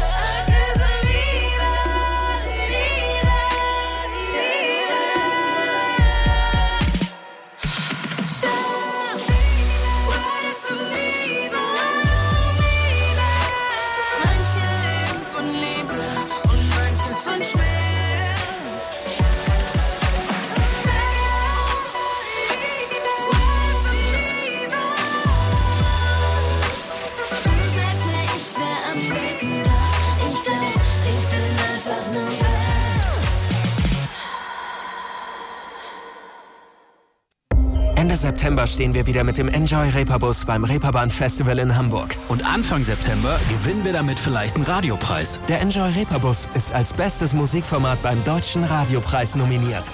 [38.72, 42.16] Stehen wir wieder mit dem Enjoy Reeperbus beim Reeperbahn Festival in Hamburg.
[42.30, 45.40] Und Anfang September gewinnen wir damit vielleicht einen Radiopreis.
[45.50, 49.92] Der Enjoy Reeperbus ist als bestes Musikformat beim Deutschen Radiopreis nominiert.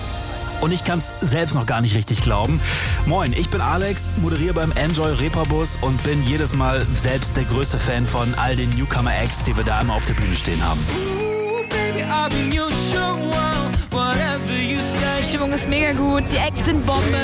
[0.61, 2.59] Und ich kann's selbst noch gar nicht richtig glauben.
[3.05, 7.77] Moin, ich bin Alex, moderiere beim Enjoy Reeperbus und bin jedes Mal selbst der größte
[7.77, 10.79] Fan von all den Newcomer-Acts, die wir da immer auf der Bühne stehen haben.
[11.97, 12.03] Die
[15.47, 17.17] Stimmung ist mega gut, die Acts sind Bombe.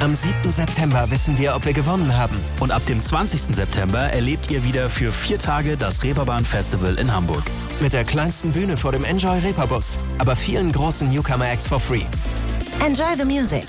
[0.00, 0.34] Am 7.
[0.50, 2.36] September wissen wir, ob wir gewonnen haben.
[2.58, 3.54] Und ab dem 20.
[3.54, 7.44] September erlebt ihr wieder für vier Tage das Reeperbahn Festival in Hamburg.
[7.80, 12.02] Mit der kleinsten Bühne vor dem Enjoy Reeperbus, aber vielen großen Newcomer Acts for free.
[12.84, 13.64] Enjoy the music.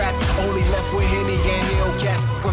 [0.00, 0.29] rap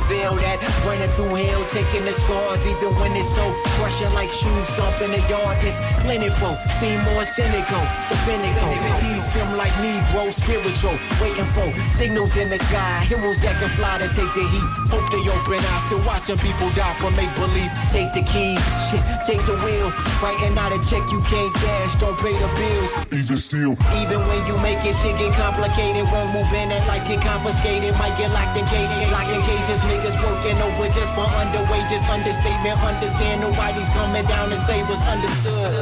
[0.08, 0.64] Reveal that.
[0.88, 2.64] Running through hell, taking the scars.
[2.64, 3.44] Even when it's so
[3.76, 5.60] crushing like shoes stomping the yard.
[5.68, 6.56] It's plentiful.
[6.80, 7.84] Seem more cynical.
[8.08, 8.72] The pinnacle.
[9.04, 10.96] He's him like Negro, spiritual.
[11.20, 13.04] Waiting for signals in the sky.
[13.04, 14.68] Heroes that can fly to take the heat.
[14.88, 17.68] Hope they open eyes to watching people die for make believe.
[17.92, 19.92] Take the keys, shit, take the wheel.
[20.24, 22.96] Writing out a check you can't cash, don't pay the bills.
[23.12, 23.76] Even still.
[24.00, 26.08] Even when you make it, shit get complicated.
[26.16, 27.92] Won't move in and life get confiscated.
[28.00, 28.96] Might get locked in cages.
[29.12, 32.04] Locked in cages, niggas working over just for under wages.
[32.10, 35.04] Understatement, understand nobody's coming down to save us.
[35.06, 35.74] Understood.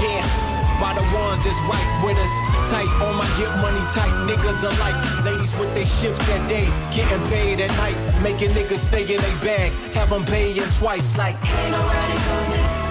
[0.00, 2.70] Yeah by the ones that's right with us.
[2.70, 5.24] Tight on my get money tight niggas alike.
[5.24, 9.38] Ladies with their shifts that day, getting paid at night, making niggas stay in their
[9.38, 11.16] bag, have them paying twice.
[11.16, 12.83] Like ain't nobody coming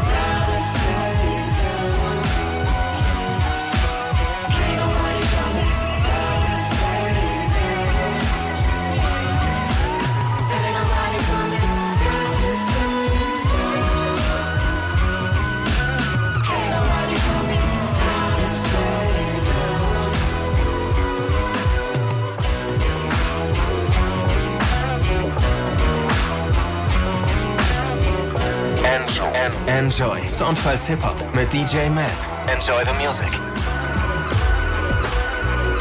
[29.83, 30.17] Enjoy.
[30.29, 32.31] Soundfiles Hip-Hop mit DJ Matt.
[32.47, 33.27] Enjoy the music.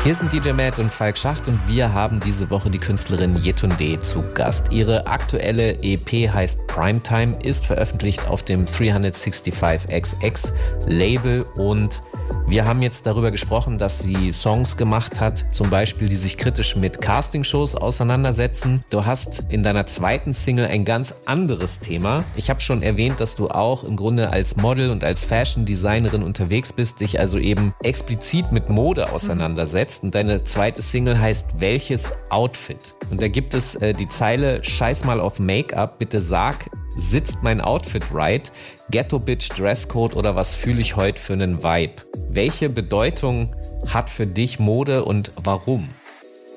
[0.03, 4.01] Hier sind DJ Matt und Falk Schacht und wir haben diese Woche die Künstlerin Yetunde
[4.01, 4.73] zu Gast.
[4.73, 10.53] Ihre aktuelle EP heißt Primetime, ist veröffentlicht auf dem 365XX
[10.88, 12.03] Label und
[12.53, 16.77] wir haben jetzt darüber gesprochen, dass sie Songs gemacht hat, zum Beispiel, die sich kritisch
[16.77, 18.85] mit Castingshows auseinandersetzen.
[18.91, 22.25] Du hast in deiner zweiten Single ein ganz anderes Thema.
[22.37, 26.23] Ich habe schon erwähnt, dass du auch im Grunde als Model und als Fashion Designerin
[26.23, 30.03] unterwegs bist, dich also eben explizit mit Mode auseinandersetzt.
[30.03, 32.97] Und deine zweite Single heißt Welches Outfit?
[33.11, 37.61] Und da gibt es äh, die Zeile Scheiß mal auf Make-up, bitte sag, sitzt mein
[37.61, 38.50] Outfit right?
[38.90, 42.02] Ghetto Bitch Dresscode oder was fühle ich heute für einen Vibe?
[42.28, 43.50] Welche Bedeutung
[43.87, 45.88] hat für dich Mode und warum?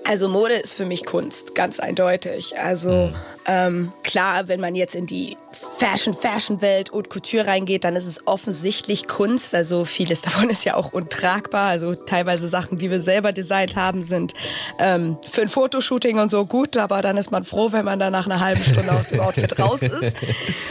[0.07, 2.57] Also Mode ist für mich Kunst, ganz eindeutig.
[2.59, 3.11] Also
[3.47, 5.35] ähm, klar, wenn man jetzt in die
[5.77, 9.53] Fashion, Fashion-Welt, Haute Couture reingeht, dann ist es offensichtlich Kunst.
[9.53, 11.67] Also vieles davon ist ja auch untragbar.
[11.69, 14.33] Also teilweise Sachen, die wir selber designt haben, sind
[14.79, 18.11] ähm, für ein Fotoshooting und so gut, aber dann ist man froh, wenn man dann
[18.13, 20.13] nach einer halben Stunde aus dem Outfit raus ist.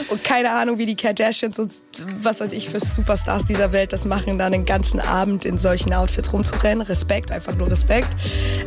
[0.09, 1.75] Und keine Ahnung, wie die Kardashians und
[2.23, 5.93] was weiß ich für Superstars dieser Welt das machen, dann den ganzen Abend in solchen
[5.93, 6.87] Outfits rumzurennen.
[6.87, 8.09] Respekt, einfach nur Respekt.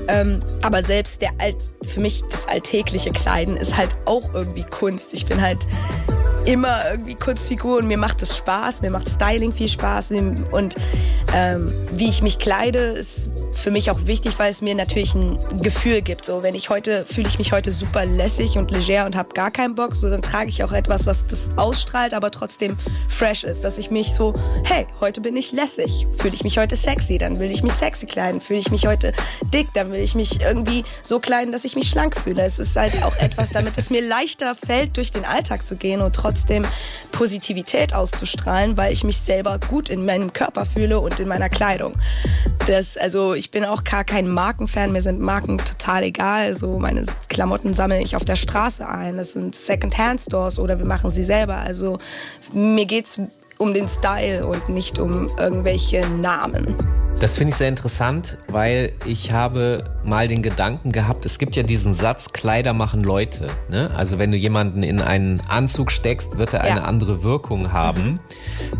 [0.08, 5.14] Ähm, aber selbst der Alt, für mich das alltägliche Kleiden ist halt auch irgendwie Kunst.
[5.14, 5.68] Ich bin halt
[6.48, 10.12] immer irgendwie Kunstfigur und mir macht es Spaß, mir macht Styling viel Spaß
[10.52, 10.76] und
[11.36, 15.38] ähm, wie ich mich kleide ist für mich auch wichtig, weil es mir natürlich ein
[15.62, 16.24] Gefühl gibt.
[16.24, 19.52] So, wenn ich heute fühle ich mich heute super lässig und leger und habe gar
[19.52, 22.78] keinen Bock, so dann trage ich auch etwas, was das ausstrahlt, aber trotzdem
[23.10, 24.34] fresh ist, dass ich mich so,
[24.64, 28.06] hey, heute bin ich lässig, fühle ich mich heute sexy, dann will ich mich sexy
[28.06, 29.12] kleiden, fühle ich mich heute
[29.54, 32.44] dick, dann will ich mich irgendwie so kleiden, dass ich mich schlank fühle.
[32.44, 36.02] Es ist halt auch etwas, damit es mir leichter fällt, durch den Alltag zu gehen
[36.02, 36.37] und trotzdem
[37.12, 41.94] Positivität auszustrahlen, weil ich mich selber gut in meinem Körper fühle und in meiner Kleidung.
[42.68, 46.54] Das, also ich bin auch gar kein Markenfan, mir sind Marken total egal.
[46.54, 49.18] So meine Klamotten sammle ich auf der Straße ein.
[49.18, 51.56] Das sind Second-Hand-Stores oder wir machen sie selber.
[51.58, 51.98] Also
[52.52, 53.20] mir geht's
[53.58, 56.76] um den Style und nicht um irgendwelche Namen.
[57.20, 61.64] Das finde ich sehr interessant, weil ich habe mal den Gedanken gehabt, es gibt ja
[61.64, 63.48] diesen Satz, Kleider machen Leute.
[63.70, 63.90] Ne?
[63.96, 68.20] Also wenn du jemanden in einen Anzug steckst, wird er eine andere Wirkung haben.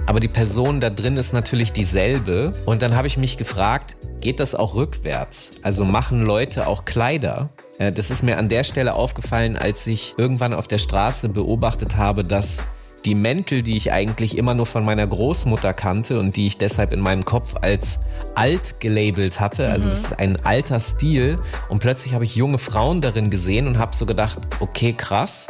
[0.06, 2.54] Aber die Person da drin ist natürlich dieselbe.
[2.68, 5.54] Und dann habe ich mich gefragt, geht das auch rückwärts?
[5.64, 7.50] Also machen Leute auch Kleider?
[7.80, 12.24] Das ist mir an der Stelle aufgefallen, als ich irgendwann auf der Straße beobachtet habe,
[12.24, 12.60] dass
[13.08, 16.92] die Mäntel, die ich eigentlich immer nur von meiner Großmutter kannte und die ich deshalb
[16.92, 18.00] in meinem Kopf als
[18.36, 21.40] alt gelabelt hatte, also das ist ein alter Stil
[21.70, 25.48] und plötzlich habe ich junge Frauen darin gesehen und habe so gedacht, okay, krass.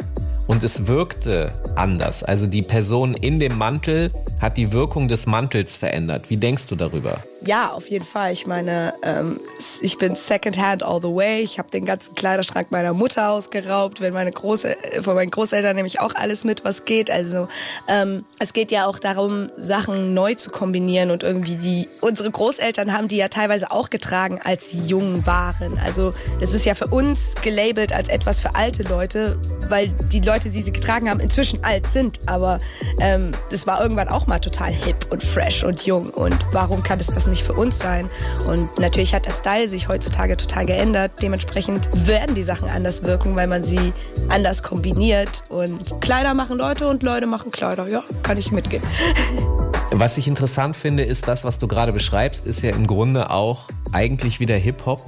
[0.48, 2.24] Und es wirkte anders.
[2.24, 6.30] Also die Person in dem Mantel hat die Wirkung des Mantels verändert.
[6.30, 7.18] Wie denkst du darüber?
[7.48, 8.32] ja, auf jeden Fall.
[8.32, 9.40] Ich meine, ähm,
[9.80, 11.40] ich bin Secondhand all the way.
[11.40, 15.88] Ich habe den ganzen Kleiderschrank meiner Mutter ausgeraubt, wenn meine Große, von meinen Großeltern nehme
[15.88, 17.10] ich auch alles mit, was geht.
[17.10, 17.48] Also
[17.88, 22.92] ähm, es geht ja auch darum, Sachen neu zu kombinieren und irgendwie die unsere Großeltern
[22.92, 25.78] haben die ja teilweise auch getragen, als sie jung waren.
[25.84, 29.38] Also das ist ja für uns gelabelt als etwas für alte Leute,
[29.68, 32.20] weil die Leute, die sie getragen haben, inzwischen alt sind.
[32.26, 32.60] Aber
[33.00, 36.10] ähm, das war irgendwann auch mal total hip und fresh und jung.
[36.10, 38.08] Und warum kann es das nicht für uns sein?
[38.46, 41.12] Und natürlich hat der Style sich heutzutage total geändert.
[41.22, 43.92] Dementsprechend werden die Sachen anders wirken, weil man sie
[44.28, 45.44] anders kombiniert.
[45.48, 47.86] Und Kleider machen Leute und Leute machen Kleider.
[47.88, 48.82] Ja, kann ich mitgehen.
[49.90, 53.68] Was ich interessant finde, ist das, was du gerade beschreibst, ist ja im Grunde auch
[53.92, 55.02] eigentlich wieder Hip-Hop,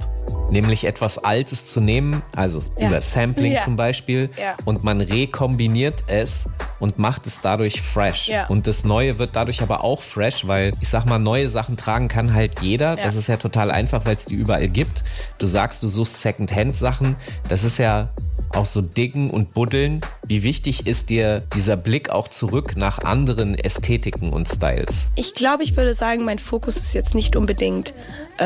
[0.49, 2.87] nämlich etwas Altes zu nehmen, also Ja.
[2.87, 3.61] über Sampling Ja.
[3.61, 4.55] zum Beispiel, Ja.
[4.65, 8.31] und man rekombiniert es und macht es dadurch fresh.
[8.49, 12.07] Und das Neue wird dadurch aber auch fresh, weil ich sag mal, neue Sachen tragen
[12.07, 12.95] kann halt jeder.
[12.95, 15.03] Das ist ja total einfach, weil es die überall gibt.
[15.37, 17.15] Du sagst, du suchst Secondhand-Sachen.
[17.47, 18.09] Das ist ja
[18.53, 20.01] auch so Diggen und Buddeln.
[20.25, 24.70] Wie wichtig ist dir dieser Blick auch zurück nach anderen Ästhetiken und Styles?
[25.15, 27.93] Ich glaube, ich würde sagen, mein Fokus ist jetzt nicht unbedingt
[28.41, 28.45] äh,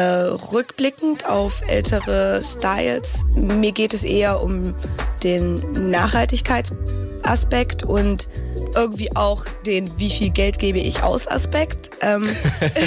[0.52, 3.26] rückblickend auf ältere Styles.
[3.34, 4.76] Mir geht es eher um
[5.24, 8.28] den Nachhaltigkeitsaspekt und
[8.76, 11.91] irgendwie auch den wie viel Geld gebe ich aus Aspekt.
[12.02, 12.28] Ähm,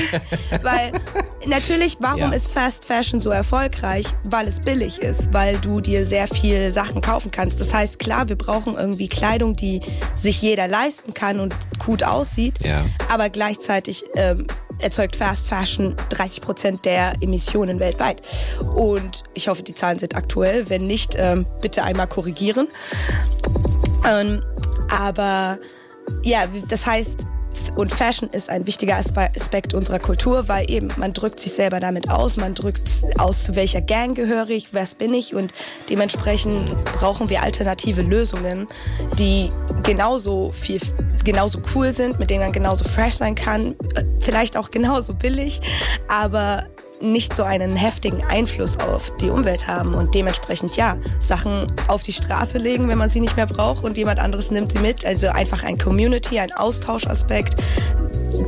[0.62, 0.92] weil
[1.46, 2.28] natürlich, warum Ja.
[2.28, 4.06] ist Fast Fashion so erfolgreich?
[4.24, 7.58] Weil es billig ist, weil du dir sehr viel Sachen kaufen kannst.
[7.58, 9.80] Das heißt, klar, wir brauchen irgendwie Kleidung, die
[10.14, 12.56] sich jeder leisten kann und gut aussieht.
[12.62, 12.84] Ja.
[13.08, 14.46] Aber gleichzeitig ähm,
[14.78, 18.22] erzeugt Fast Fashion 30 Prozent der Emissionen weltweit.
[18.74, 20.68] Und ich hoffe, die Zahlen sind aktuell.
[20.70, 22.68] Wenn nicht, ähm, bitte einmal korrigieren.
[24.06, 24.42] Ähm,
[24.90, 25.58] aber
[26.22, 27.26] ja, das heißt,
[27.76, 31.80] und Fashion ist ein wichtiger Aspe- Aspekt unserer Kultur, weil eben man drückt sich selber
[31.80, 32.88] damit aus, man drückt
[33.18, 35.52] aus, zu welcher Gang gehöre ich, was bin ich und
[35.88, 38.68] dementsprechend brauchen wir alternative Lösungen,
[39.18, 39.50] die
[39.82, 40.80] genauso viel,
[41.24, 45.60] genauso cool sind, mit denen man genauso fresh sein kann, äh, vielleicht auch genauso billig,
[46.08, 46.66] aber
[47.00, 52.12] nicht so einen heftigen Einfluss auf die Umwelt haben und dementsprechend ja Sachen auf die
[52.12, 55.04] Straße legen, wenn man sie nicht mehr braucht und jemand anderes nimmt sie mit.
[55.04, 57.56] Also einfach ein Community, ein Austauschaspekt.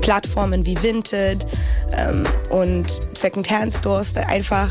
[0.03, 1.47] Plattformen wie Vinted
[1.93, 2.87] ähm, und
[3.17, 4.71] Second-Hand-Stores, da einfach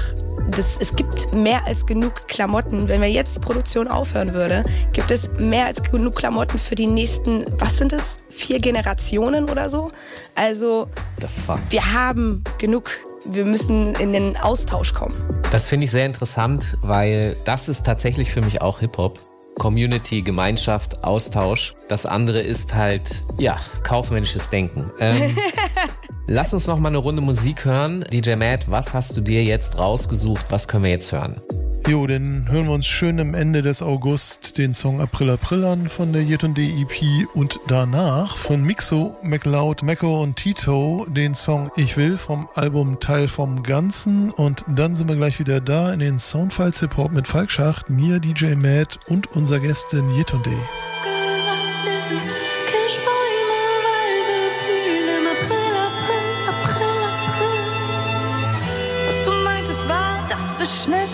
[0.51, 2.87] das, es gibt mehr als genug Klamotten.
[2.87, 4.63] Wenn wir jetzt die Produktion aufhören würde,
[4.93, 9.69] gibt es mehr als genug Klamotten für die nächsten, was sind es, vier Generationen oder
[9.69, 9.91] so.
[10.35, 10.89] Also
[11.21, 11.59] The fuck?
[11.69, 12.89] wir haben genug.
[13.25, 15.15] Wir müssen in den Austausch kommen.
[15.51, 19.19] Das finde ich sehr interessant, weil das ist tatsächlich für mich auch Hip-Hop.
[19.55, 21.75] Community, Gemeinschaft, Austausch.
[21.89, 24.89] Das andere ist halt, ja, kaufmännisches Denken.
[24.99, 25.35] Ähm,
[26.27, 28.05] lass uns noch mal eine Runde Musik hören.
[28.11, 30.45] DJ Matt, was hast du dir jetzt rausgesucht?
[30.49, 31.41] Was können wir jetzt hören?
[31.87, 35.89] Jo, dann hören wir uns schön am Ende des August den Song April April an
[35.89, 41.97] von der Yetunde EP und danach von Mixo, MacLeod, Mecco und Tito den Song Ich
[41.97, 44.31] will vom Album Teil vom Ganzen.
[44.31, 48.19] Und dann sind wir gleich wieder da in den Soundfiles Hop mit Falk Schacht, mir
[48.19, 50.51] DJ Matt und unserer Gästin Yetunde.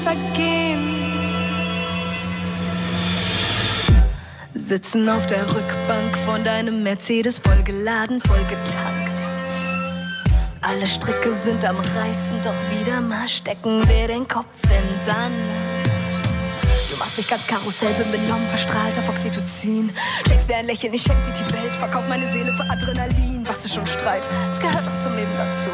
[0.05, 0.54] gesagt, wir
[4.66, 9.30] Sitzen auf der Rückbank von deinem Mercedes, vollgeladen, vollgetankt.
[10.61, 15.36] Alle Stricke sind am Reißen, doch wieder mal stecken wir den Kopf in Sand.
[16.89, 19.93] Du machst mich ganz Karussell, bin benommen, verstrahlt auf Oxytocin.
[20.28, 23.45] Schenkst mir ein Lächeln, ich schenk dir die Welt, verkauf meine Seele für Adrenalin.
[23.47, 24.28] Was ist schon Streit?
[24.49, 25.70] Es gehört doch zum Leben dazu.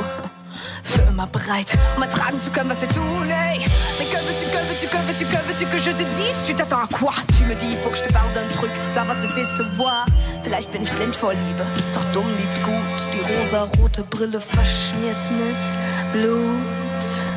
[0.83, 3.59] Für immer bereit, um ertragen zu können, was wir tun, ey.
[3.97, 6.43] Mais que veux-tu, que veux-tu, que veux-tu, que veux-tu que je te dise?
[6.45, 7.13] Tu t'attends à quoi?
[7.37, 10.05] Tu me dis, faut que je te parle d'un truc, ça va te décevoir.
[10.43, 13.07] Vielleicht bin ich blind vor Liebe, doch dumm liebt gut.
[13.13, 17.30] Die rosa-rote Brille verschmiert mit Blut.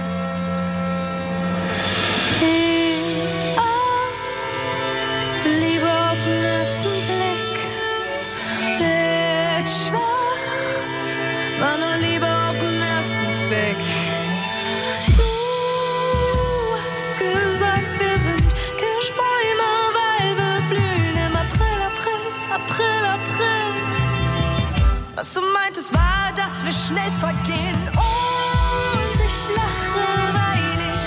[26.86, 30.06] schnell vergehen und ich lache,
[30.36, 31.04] weil ich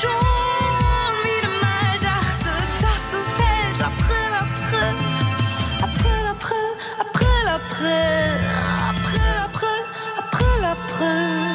[0.00, 3.78] schon wieder mal dachte, dass es hält.
[3.82, 4.96] April, April,
[5.82, 6.64] April, April,
[6.98, 8.28] April, April,
[8.88, 9.82] April, April,
[10.16, 11.48] April, April.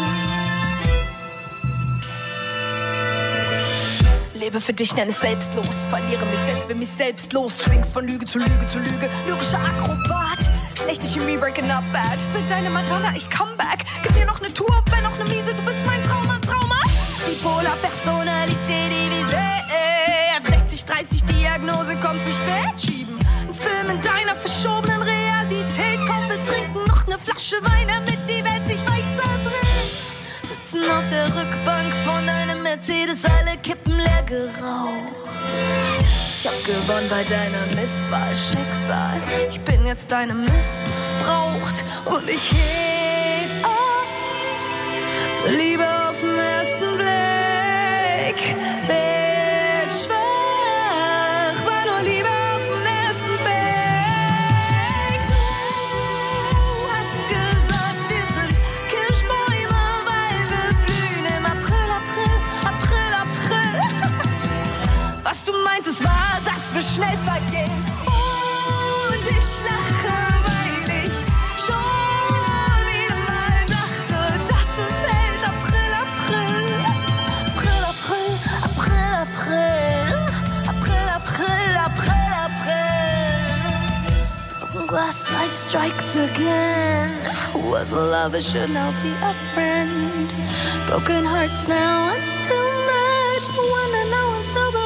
[4.35, 8.25] Lebe für dich, nenne es selbstlos, verliere mich selbst, bin mich selbstlos, schwingst von Lüge
[8.25, 10.42] zu Lüge zu Lüge, lyrischer Akrobat.
[10.75, 12.17] Schlecht dich im Breaking Up Bad.
[12.33, 13.83] Mit deiner Madonna, ich come back.
[14.01, 15.53] Gib mir noch ne Tour, wenn noch ne Miese.
[15.53, 16.81] Du bist mein Trauma, Trauma.
[17.25, 19.53] Bipolar Personalität divisé.
[20.41, 22.73] F60, 30 Diagnose kommt zu spät.
[22.77, 23.19] Schieben.
[23.47, 25.99] Ein Film in deiner verschobenen Realität.
[26.07, 29.93] Komm, wir trinken noch ne Flasche Wein, damit die Welt sich weiter dreht.
[30.41, 35.13] Sitzen auf der Rückbank von einem Mercedes, alle Kippen leer geraucht.
[36.43, 39.21] Ich hab gewonnen bei deiner Misswahl, Schicksal.
[39.47, 43.71] Ich bin jetzt deine Missbraucht und ich heb ab.
[45.41, 48.72] Für Liebe auf den ersten Blick.
[66.93, 67.85] Schnell vergehen.
[68.05, 70.15] Und ich lache,
[70.45, 71.09] weil
[71.65, 74.19] schon wieder mal dachte,
[74.49, 74.99] dass es.
[75.53, 76.63] April, April,
[77.55, 78.31] April, April,
[79.17, 79.71] April,
[80.67, 82.81] April, April, April, April.
[84.59, 87.09] Broken glass, life strikes again.
[87.71, 89.91] Was love, it should now be a friend.
[90.85, 93.45] Broken hearts now, it's too much.
[93.55, 94.82] No wonder no one still.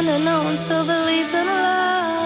[0.00, 2.19] Wonder no one still believes in love.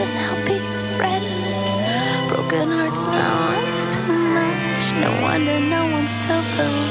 [0.00, 1.24] Should now be a friend.
[2.28, 4.84] Broken hearts now, it's too much.
[5.04, 6.89] No wonder no one still believes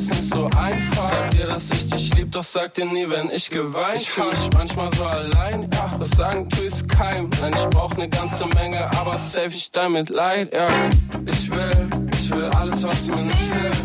[0.00, 1.10] Alles nicht so einfach.
[1.10, 4.30] Sag dir, dass ich dich lieb, doch sag dir nie, wenn ich geweint Ich fühl
[4.30, 5.90] mich manchmal so allein, ja.
[5.98, 7.28] Das sagen tu es keinem.
[7.38, 10.70] Nein, ich brauch ne ganze Menge, aber safe ich damit leid, ja.
[11.26, 13.84] Ich will, ich will alles, was mir nicht hilft.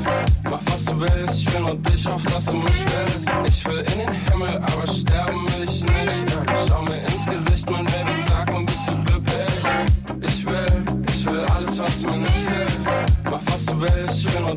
[0.50, 3.30] Mach was du willst, ich will nur dich, auf dass du mich willst.
[3.48, 6.34] Ich will in den Himmel, aber sterben will ich nicht.
[6.48, 6.56] Ja.
[6.70, 8.05] Schau mir ins Gesicht, mein Baby,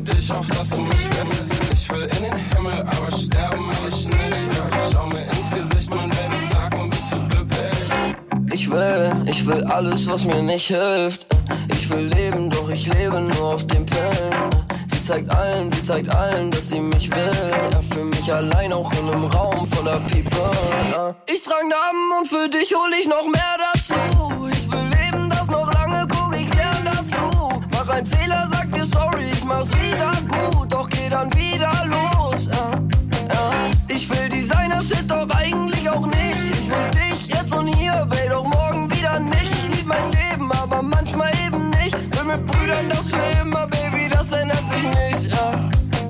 [0.05, 1.73] willst, ich auf dass du mich willst.
[1.73, 4.57] Ich will in den Himmel, aber sterben will ich nicht.
[4.57, 4.89] Ja.
[4.93, 8.53] Schau mir ins Gesicht, mein Baby, sag mal, bist du glücklich?
[8.53, 11.25] Ich will, ich will alles, was mir nicht hilft.
[11.71, 14.49] Ich will leben, doch ich lebe nur auf den Pillen.
[14.87, 17.31] Sie zeigt allen, sie zeigt allen, dass sie mich will.
[17.71, 20.51] Ja, für mich allein auch in einem Raum voller People.
[20.91, 21.15] Ja.
[21.27, 24.47] Ich trag Namen und für dich hol ich noch mehr dazu.
[24.51, 27.61] Ich will leben, das noch lange, guck, ich lern dazu.
[27.71, 28.58] Mach einen Fehler, sag
[29.49, 32.47] mach's wieder gut, doch geh dann wieder los.
[32.53, 32.69] Ja.
[33.33, 33.51] Ja.
[33.87, 36.41] Ich will Designer-Shit, doch eigentlich auch nicht.
[36.53, 39.51] Ich will dich jetzt und hier, babe, doch morgen wieder nicht.
[39.67, 41.95] Ich lieb mein Leben, aber manchmal eben nicht.
[42.15, 45.35] Will mit Brüdern das für immer, Baby, das ändert sich nicht.
[45.35, 45.51] Ja.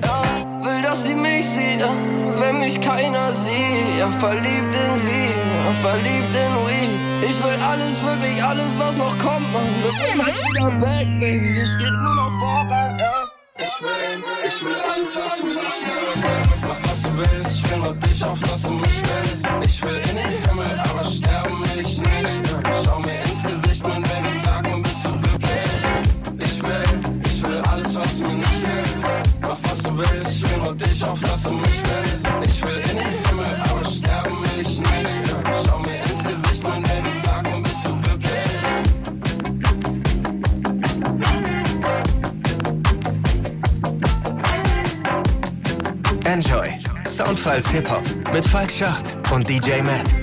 [0.04, 0.64] Ja.
[0.64, 1.92] Will, dass sie mich sieht, ja.
[2.38, 3.98] wenn mich keiner sieht.
[3.98, 5.28] Ja, verliebt in sie,
[5.64, 6.90] ja, verliebt in Weed.
[7.30, 9.68] Ich will alles, wirklich alles, was noch kommt, man.
[9.82, 11.60] Wird niemals wieder back, Baby.
[11.60, 13.19] Es geht nur noch voran, ja.
[13.62, 16.62] Ich will, ich will alles, was du nicht willst.
[16.62, 19.46] Mach was du willst, ich will nur dich auf, was du mich willst.
[19.64, 22.56] Ich will in den Himmel, aber sterben will ich nicht.
[22.84, 25.72] Schau mir ins Gesicht, mein Baby, sag mir, bist du glücklich?
[26.38, 28.96] Ich will, ich will alles, was mir nicht hilft.
[29.42, 31.89] Mach was du willst, ich will nur dich auf, was du mich willst.
[47.60, 50.16] Soundfiles Hip-Hop mit Falk Schacht und DJ Matt.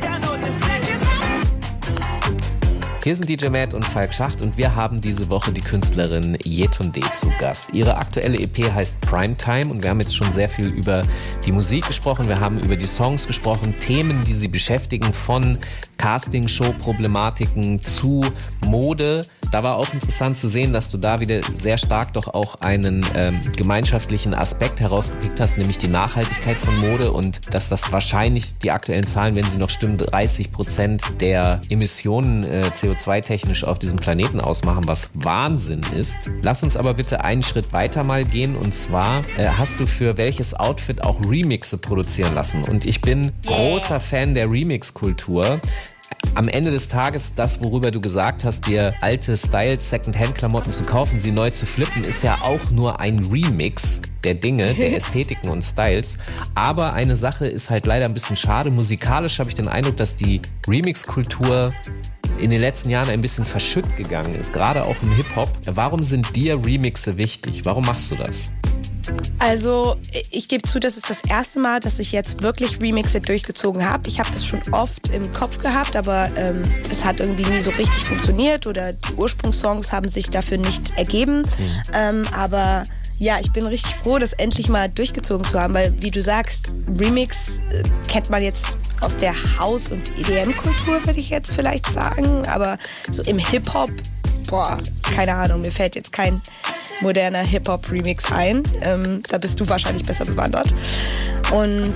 [3.04, 7.02] Hier sind DJ Matt und Falk Schacht und wir haben diese Woche die Künstlerin Yetunde
[7.14, 7.74] zu Gast.
[7.74, 11.04] Ihre aktuelle EP heißt Primetime und wir haben jetzt schon sehr viel über
[11.46, 15.60] die Musik gesprochen, wir haben über die Songs gesprochen, Themen, die sie beschäftigen, von
[15.98, 18.22] Castingshow-Problematiken zu
[18.68, 19.24] Mode.
[19.52, 23.06] Da war auch interessant zu sehen, dass du da wieder sehr stark doch auch einen
[23.16, 28.72] ähm, gemeinschaftlichen Aspekt herausgepickt hast, nämlich die Nachhaltigkeit von Mode und dass das wahrscheinlich die
[28.72, 34.42] aktuellen Zahlen, wenn sie noch stimmen, 30 Prozent der Emissionen äh, CO2-technisch auf diesem Planeten
[34.42, 36.30] ausmachen, was Wahnsinn ist.
[36.44, 40.18] Lass uns aber bitte einen Schritt weiter mal gehen und zwar äh, hast du für
[40.18, 45.62] welches Outfit auch Remixe produzieren lassen und ich bin großer Fan der Remix-Kultur
[46.38, 51.20] am Ende des Tages das, worüber du gesagt hast, dir alte Styles, Second-Hand-Klamotten zu kaufen,
[51.20, 55.64] sie neu zu flippen, ist ja auch nur ein Remix der Dinge, der Ästhetiken und
[55.64, 56.20] Styles.
[56.54, 58.70] Aber eine Sache ist halt leider ein bisschen schade.
[58.70, 61.74] Musikalisch habe ich den Eindruck, dass die Remix-Kultur
[62.38, 65.50] in den letzten Jahren ein bisschen verschütt gegangen ist, gerade auch im Hip-Hop.
[65.66, 67.66] Warum sind dir Remixe wichtig?
[67.66, 68.52] Warum machst du das?
[69.40, 69.98] Also
[70.32, 74.08] ich gebe zu, das ist das erste Mal, dass ich jetzt wirklich Remixe durchgezogen habe.
[74.08, 77.70] Ich habe das schon oft im Kopf gehabt, aber ähm, es hat irgendwie nie so
[77.72, 81.40] richtig funktioniert oder die Ursprungssongs haben sich dafür nicht ergeben.
[81.40, 81.82] Mhm.
[81.94, 82.84] Ähm, aber
[83.20, 86.72] ja, ich bin richtig froh, das endlich mal durchgezogen zu haben, weil wie du sagst,
[87.00, 92.48] Remix äh, kennt man jetzt aus der Haus- und EDM-Kultur, würde ich jetzt vielleicht sagen.
[92.48, 92.78] Aber
[93.12, 93.90] so im Hip-Hop,
[94.50, 96.42] boah, keine Ahnung, mir fällt jetzt kein
[97.02, 98.64] moderner Hip-Hop-Remix ein.
[98.82, 100.74] Ähm, da bist du wahrscheinlich besser bewandert.
[101.52, 101.96] Und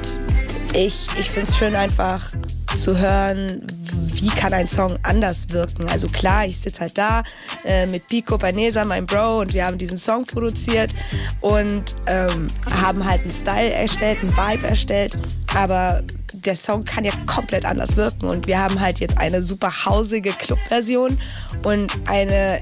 [0.74, 2.32] ich, ich finde es schön einfach
[2.76, 3.66] zu hören,
[4.14, 5.88] wie kann ein Song anders wirken.
[5.90, 7.24] Also klar, ich sitze halt da
[7.66, 10.94] äh, mit Pico Panesa, mein Bro, und wir haben diesen Song produziert
[11.42, 15.18] und ähm, haben halt einen Style erstellt, einen Vibe erstellt.
[15.54, 16.02] Aber
[16.34, 18.28] der Song kann ja komplett anders wirken.
[18.28, 21.20] Und wir haben halt jetzt eine super hausige Club-Version
[21.64, 22.62] und eine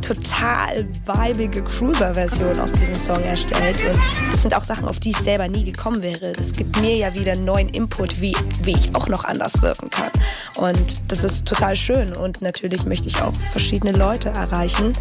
[0.00, 3.82] total weibige Cruiser-Version aus diesem Song erstellt.
[3.82, 6.32] Und das sind auch Sachen, auf die ich selber nie gekommen wäre.
[6.32, 10.10] Das gibt mir ja wieder neuen Input, wie, wie ich auch noch anders wirken kann.
[10.56, 12.14] Und das ist total schön.
[12.14, 14.92] Und natürlich möchte ich auch verschiedene Leute erreichen,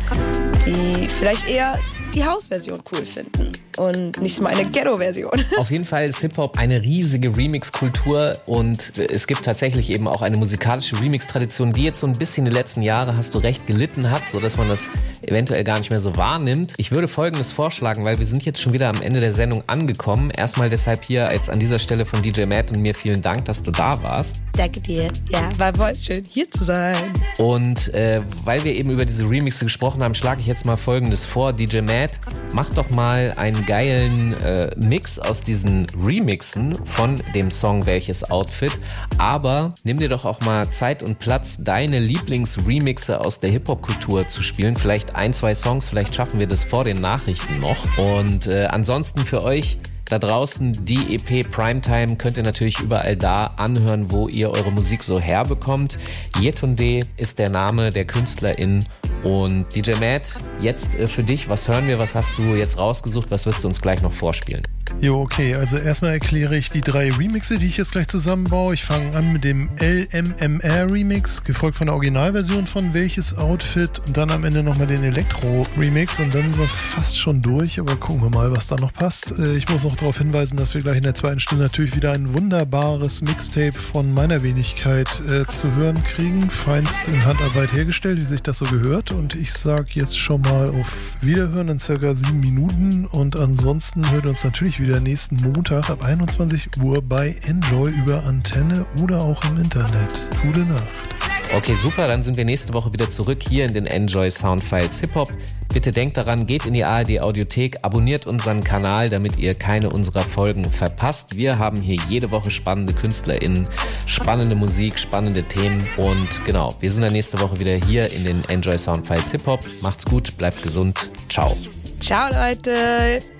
[0.65, 1.77] die vielleicht eher
[2.15, 5.43] die Hausversion cool finden und nicht mal eine Ghetto-Version.
[5.57, 10.37] Auf jeden Fall ist Hip-Hop eine riesige Remix-Kultur und es gibt tatsächlich eben auch eine
[10.37, 14.29] musikalische Remix-Tradition, die jetzt so ein bisschen die letzten Jahre, hast du recht, gelitten hat,
[14.29, 14.87] sodass man das
[15.21, 16.73] eventuell gar nicht mehr so wahrnimmt.
[16.77, 20.31] Ich würde Folgendes vorschlagen, weil wir sind jetzt schon wieder am Ende der Sendung angekommen.
[20.31, 23.61] Erstmal deshalb hier jetzt an dieser Stelle von DJ Matt und mir vielen Dank, dass
[23.61, 24.41] du da warst.
[24.53, 25.11] Danke dir.
[25.29, 26.95] Ja, war voll schön hier zu sein.
[27.37, 31.25] Und äh, weil wir eben über diese Remixe gesprochen haben, schlage ich jetzt mal Folgendes
[31.25, 31.51] vor.
[31.51, 32.04] DJ Matt,
[32.53, 38.71] mach doch mal einen geilen äh, Mix aus diesen Remixen von dem Song Welches Outfit.
[39.17, 44.43] Aber nimm dir doch auch mal Zeit und Platz, deine Lieblingsremixe aus der Hip-Hop-Kultur zu
[44.43, 44.75] spielen.
[44.75, 47.97] Vielleicht ein, zwei Songs, vielleicht schaffen wir das vor den Nachrichten noch.
[47.97, 53.53] Und äh, ansonsten für euch da draußen die EP Primetime könnt ihr natürlich überall da
[53.57, 55.97] anhören, wo ihr eure Musik so herbekommt.
[56.39, 58.85] Yetunde ist der Name der Künstlerin
[59.23, 63.31] und DJ Matt, jetzt äh, für dich, was hören wir, was hast du jetzt rausgesucht,
[63.31, 64.63] was wirst du uns gleich noch vorspielen?
[65.01, 68.73] Jo, okay, also erstmal erkläre ich die drei Remixe, die ich jetzt gleich zusammenbaue.
[68.73, 74.15] Ich fange an mit dem LMMR Remix, gefolgt von der Originalversion von Welches Outfit und
[74.15, 77.97] dann am Ende nochmal den Elektro Remix und dann sind wir fast schon durch, aber
[77.97, 79.37] gucken wir mal, was da noch passt.
[79.37, 82.13] Äh, ich muss noch darauf hinweisen, dass wir gleich in der zweiten Stunde natürlich wieder
[82.13, 86.41] ein wunderbares Mixtape von meiner Wenigkeit äh, zu hören kriegen.
[86.49, 90.69] Feinst in Handarbeit hergestellt, wie sich das so gehört und ich sage jetzt schon mal
[90.69, 96.03] auf Wiederhören in circa sieben Minuten und ansonsten hört uns natürlich wieder nächsten Montag ab
[96.03, 100.13] 21 Uhr bei Enjoy über Antenne oder auch im Internet.
[100.41, 101.09] Gute Nacht.
[101.53, 105.15] Okay, super, dann sind wir nächste Woche wieder zurück hier in den Enjoy Soundfiles Hip
[105.15, 105.31] Hop.
[105.73, 110.23] Bitte denkt daran, geht in die ARD Audiothek, abonniert unseren Kanal, damit ihr keine unserer
[110.23, 111.35] Folgen verpasst.
[111.35, 113.67] Wir haben hier jede Woche spannende KünstlerInnen,
[114.05, 118.43] spannende Musik, spannende Themen und genau, wir sind dann nächste Woche wieder hier in den
[118.49, 119.65] Enjoy Soundfiles Hip Hop.
[119.81, 121.09] Macht's gut, bleibt gesund.
[121.27, 121.57] Ciao.
[121.99, 123.34] Ciao, Leute.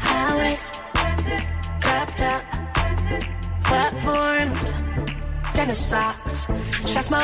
[0.00, 0.70] Highways,
[1.80, 2.42] cropped up,
[3.64, 4.72] platforms,
[5.54, 6.46] tennis socks.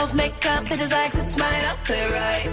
[0.02, 2.50] Auf Make-up, bitte sag's jetzt mein Outfit right.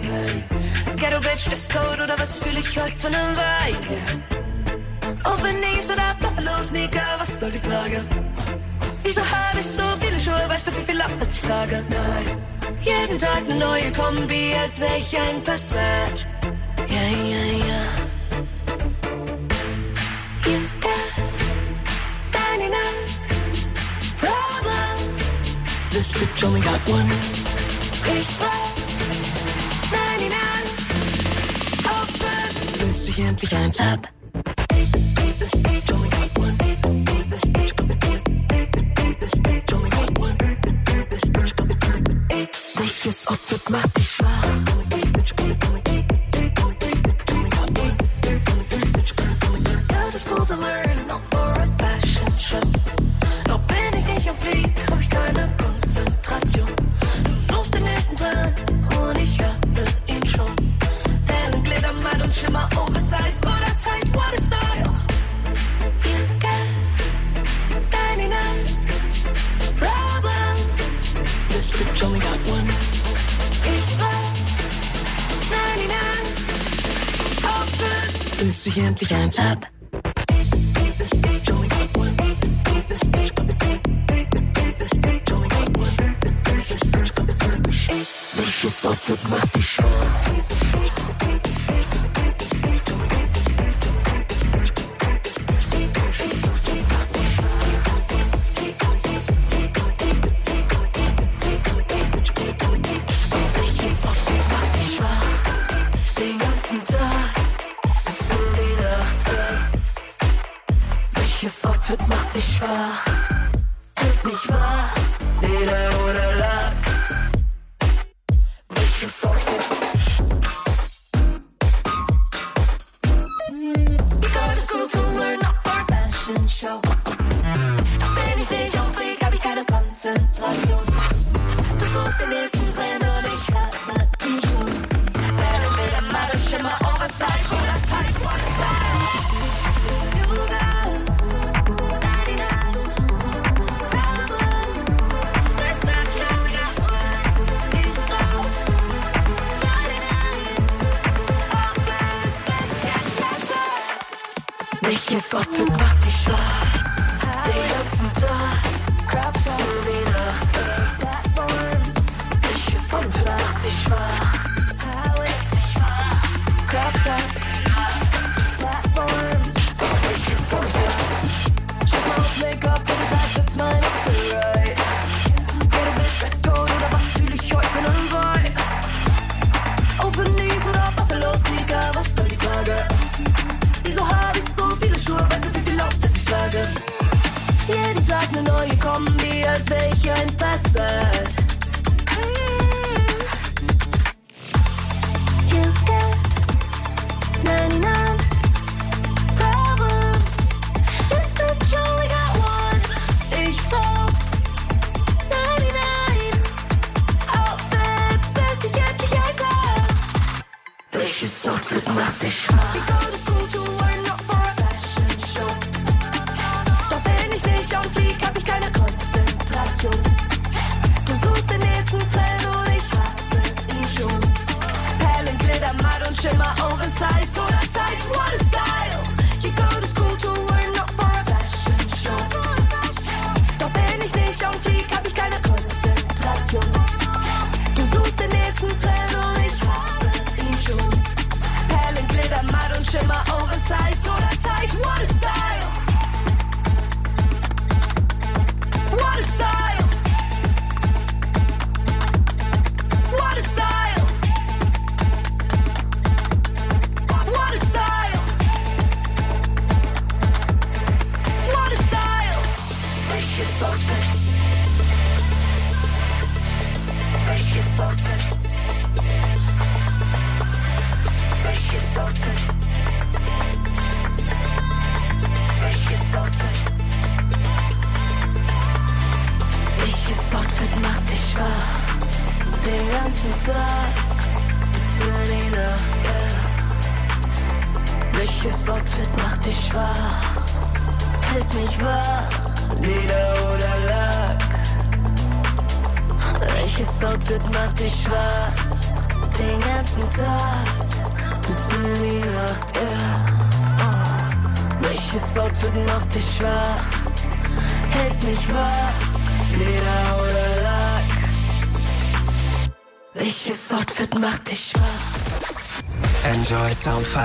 [0.98, 3.88] Ghetto Bitch, Dress Code oder was fühl ich heute von nem Vibe?
[5.26, 8.04] Open Knees oder Buffalo Sneaker, was soll die Frage?
[9.04, 11.84] Wieso hab ich so viele Schuhe, weißt du wie viel ich trage?
[11.90, 12.38] Nein.
[12.82, 16.28] Jeden Tag eine neue Kombi, als wär ich ein Passat.
[16.88, 17.04] Ja,
[17.34, 18.09] ja, ja.
[26.00, 27.06] this bitch only got one.
[28.16, 28.40] It's
[29.92, 30.32] 99,
[31.92, 34.19] open, busy and beyond top.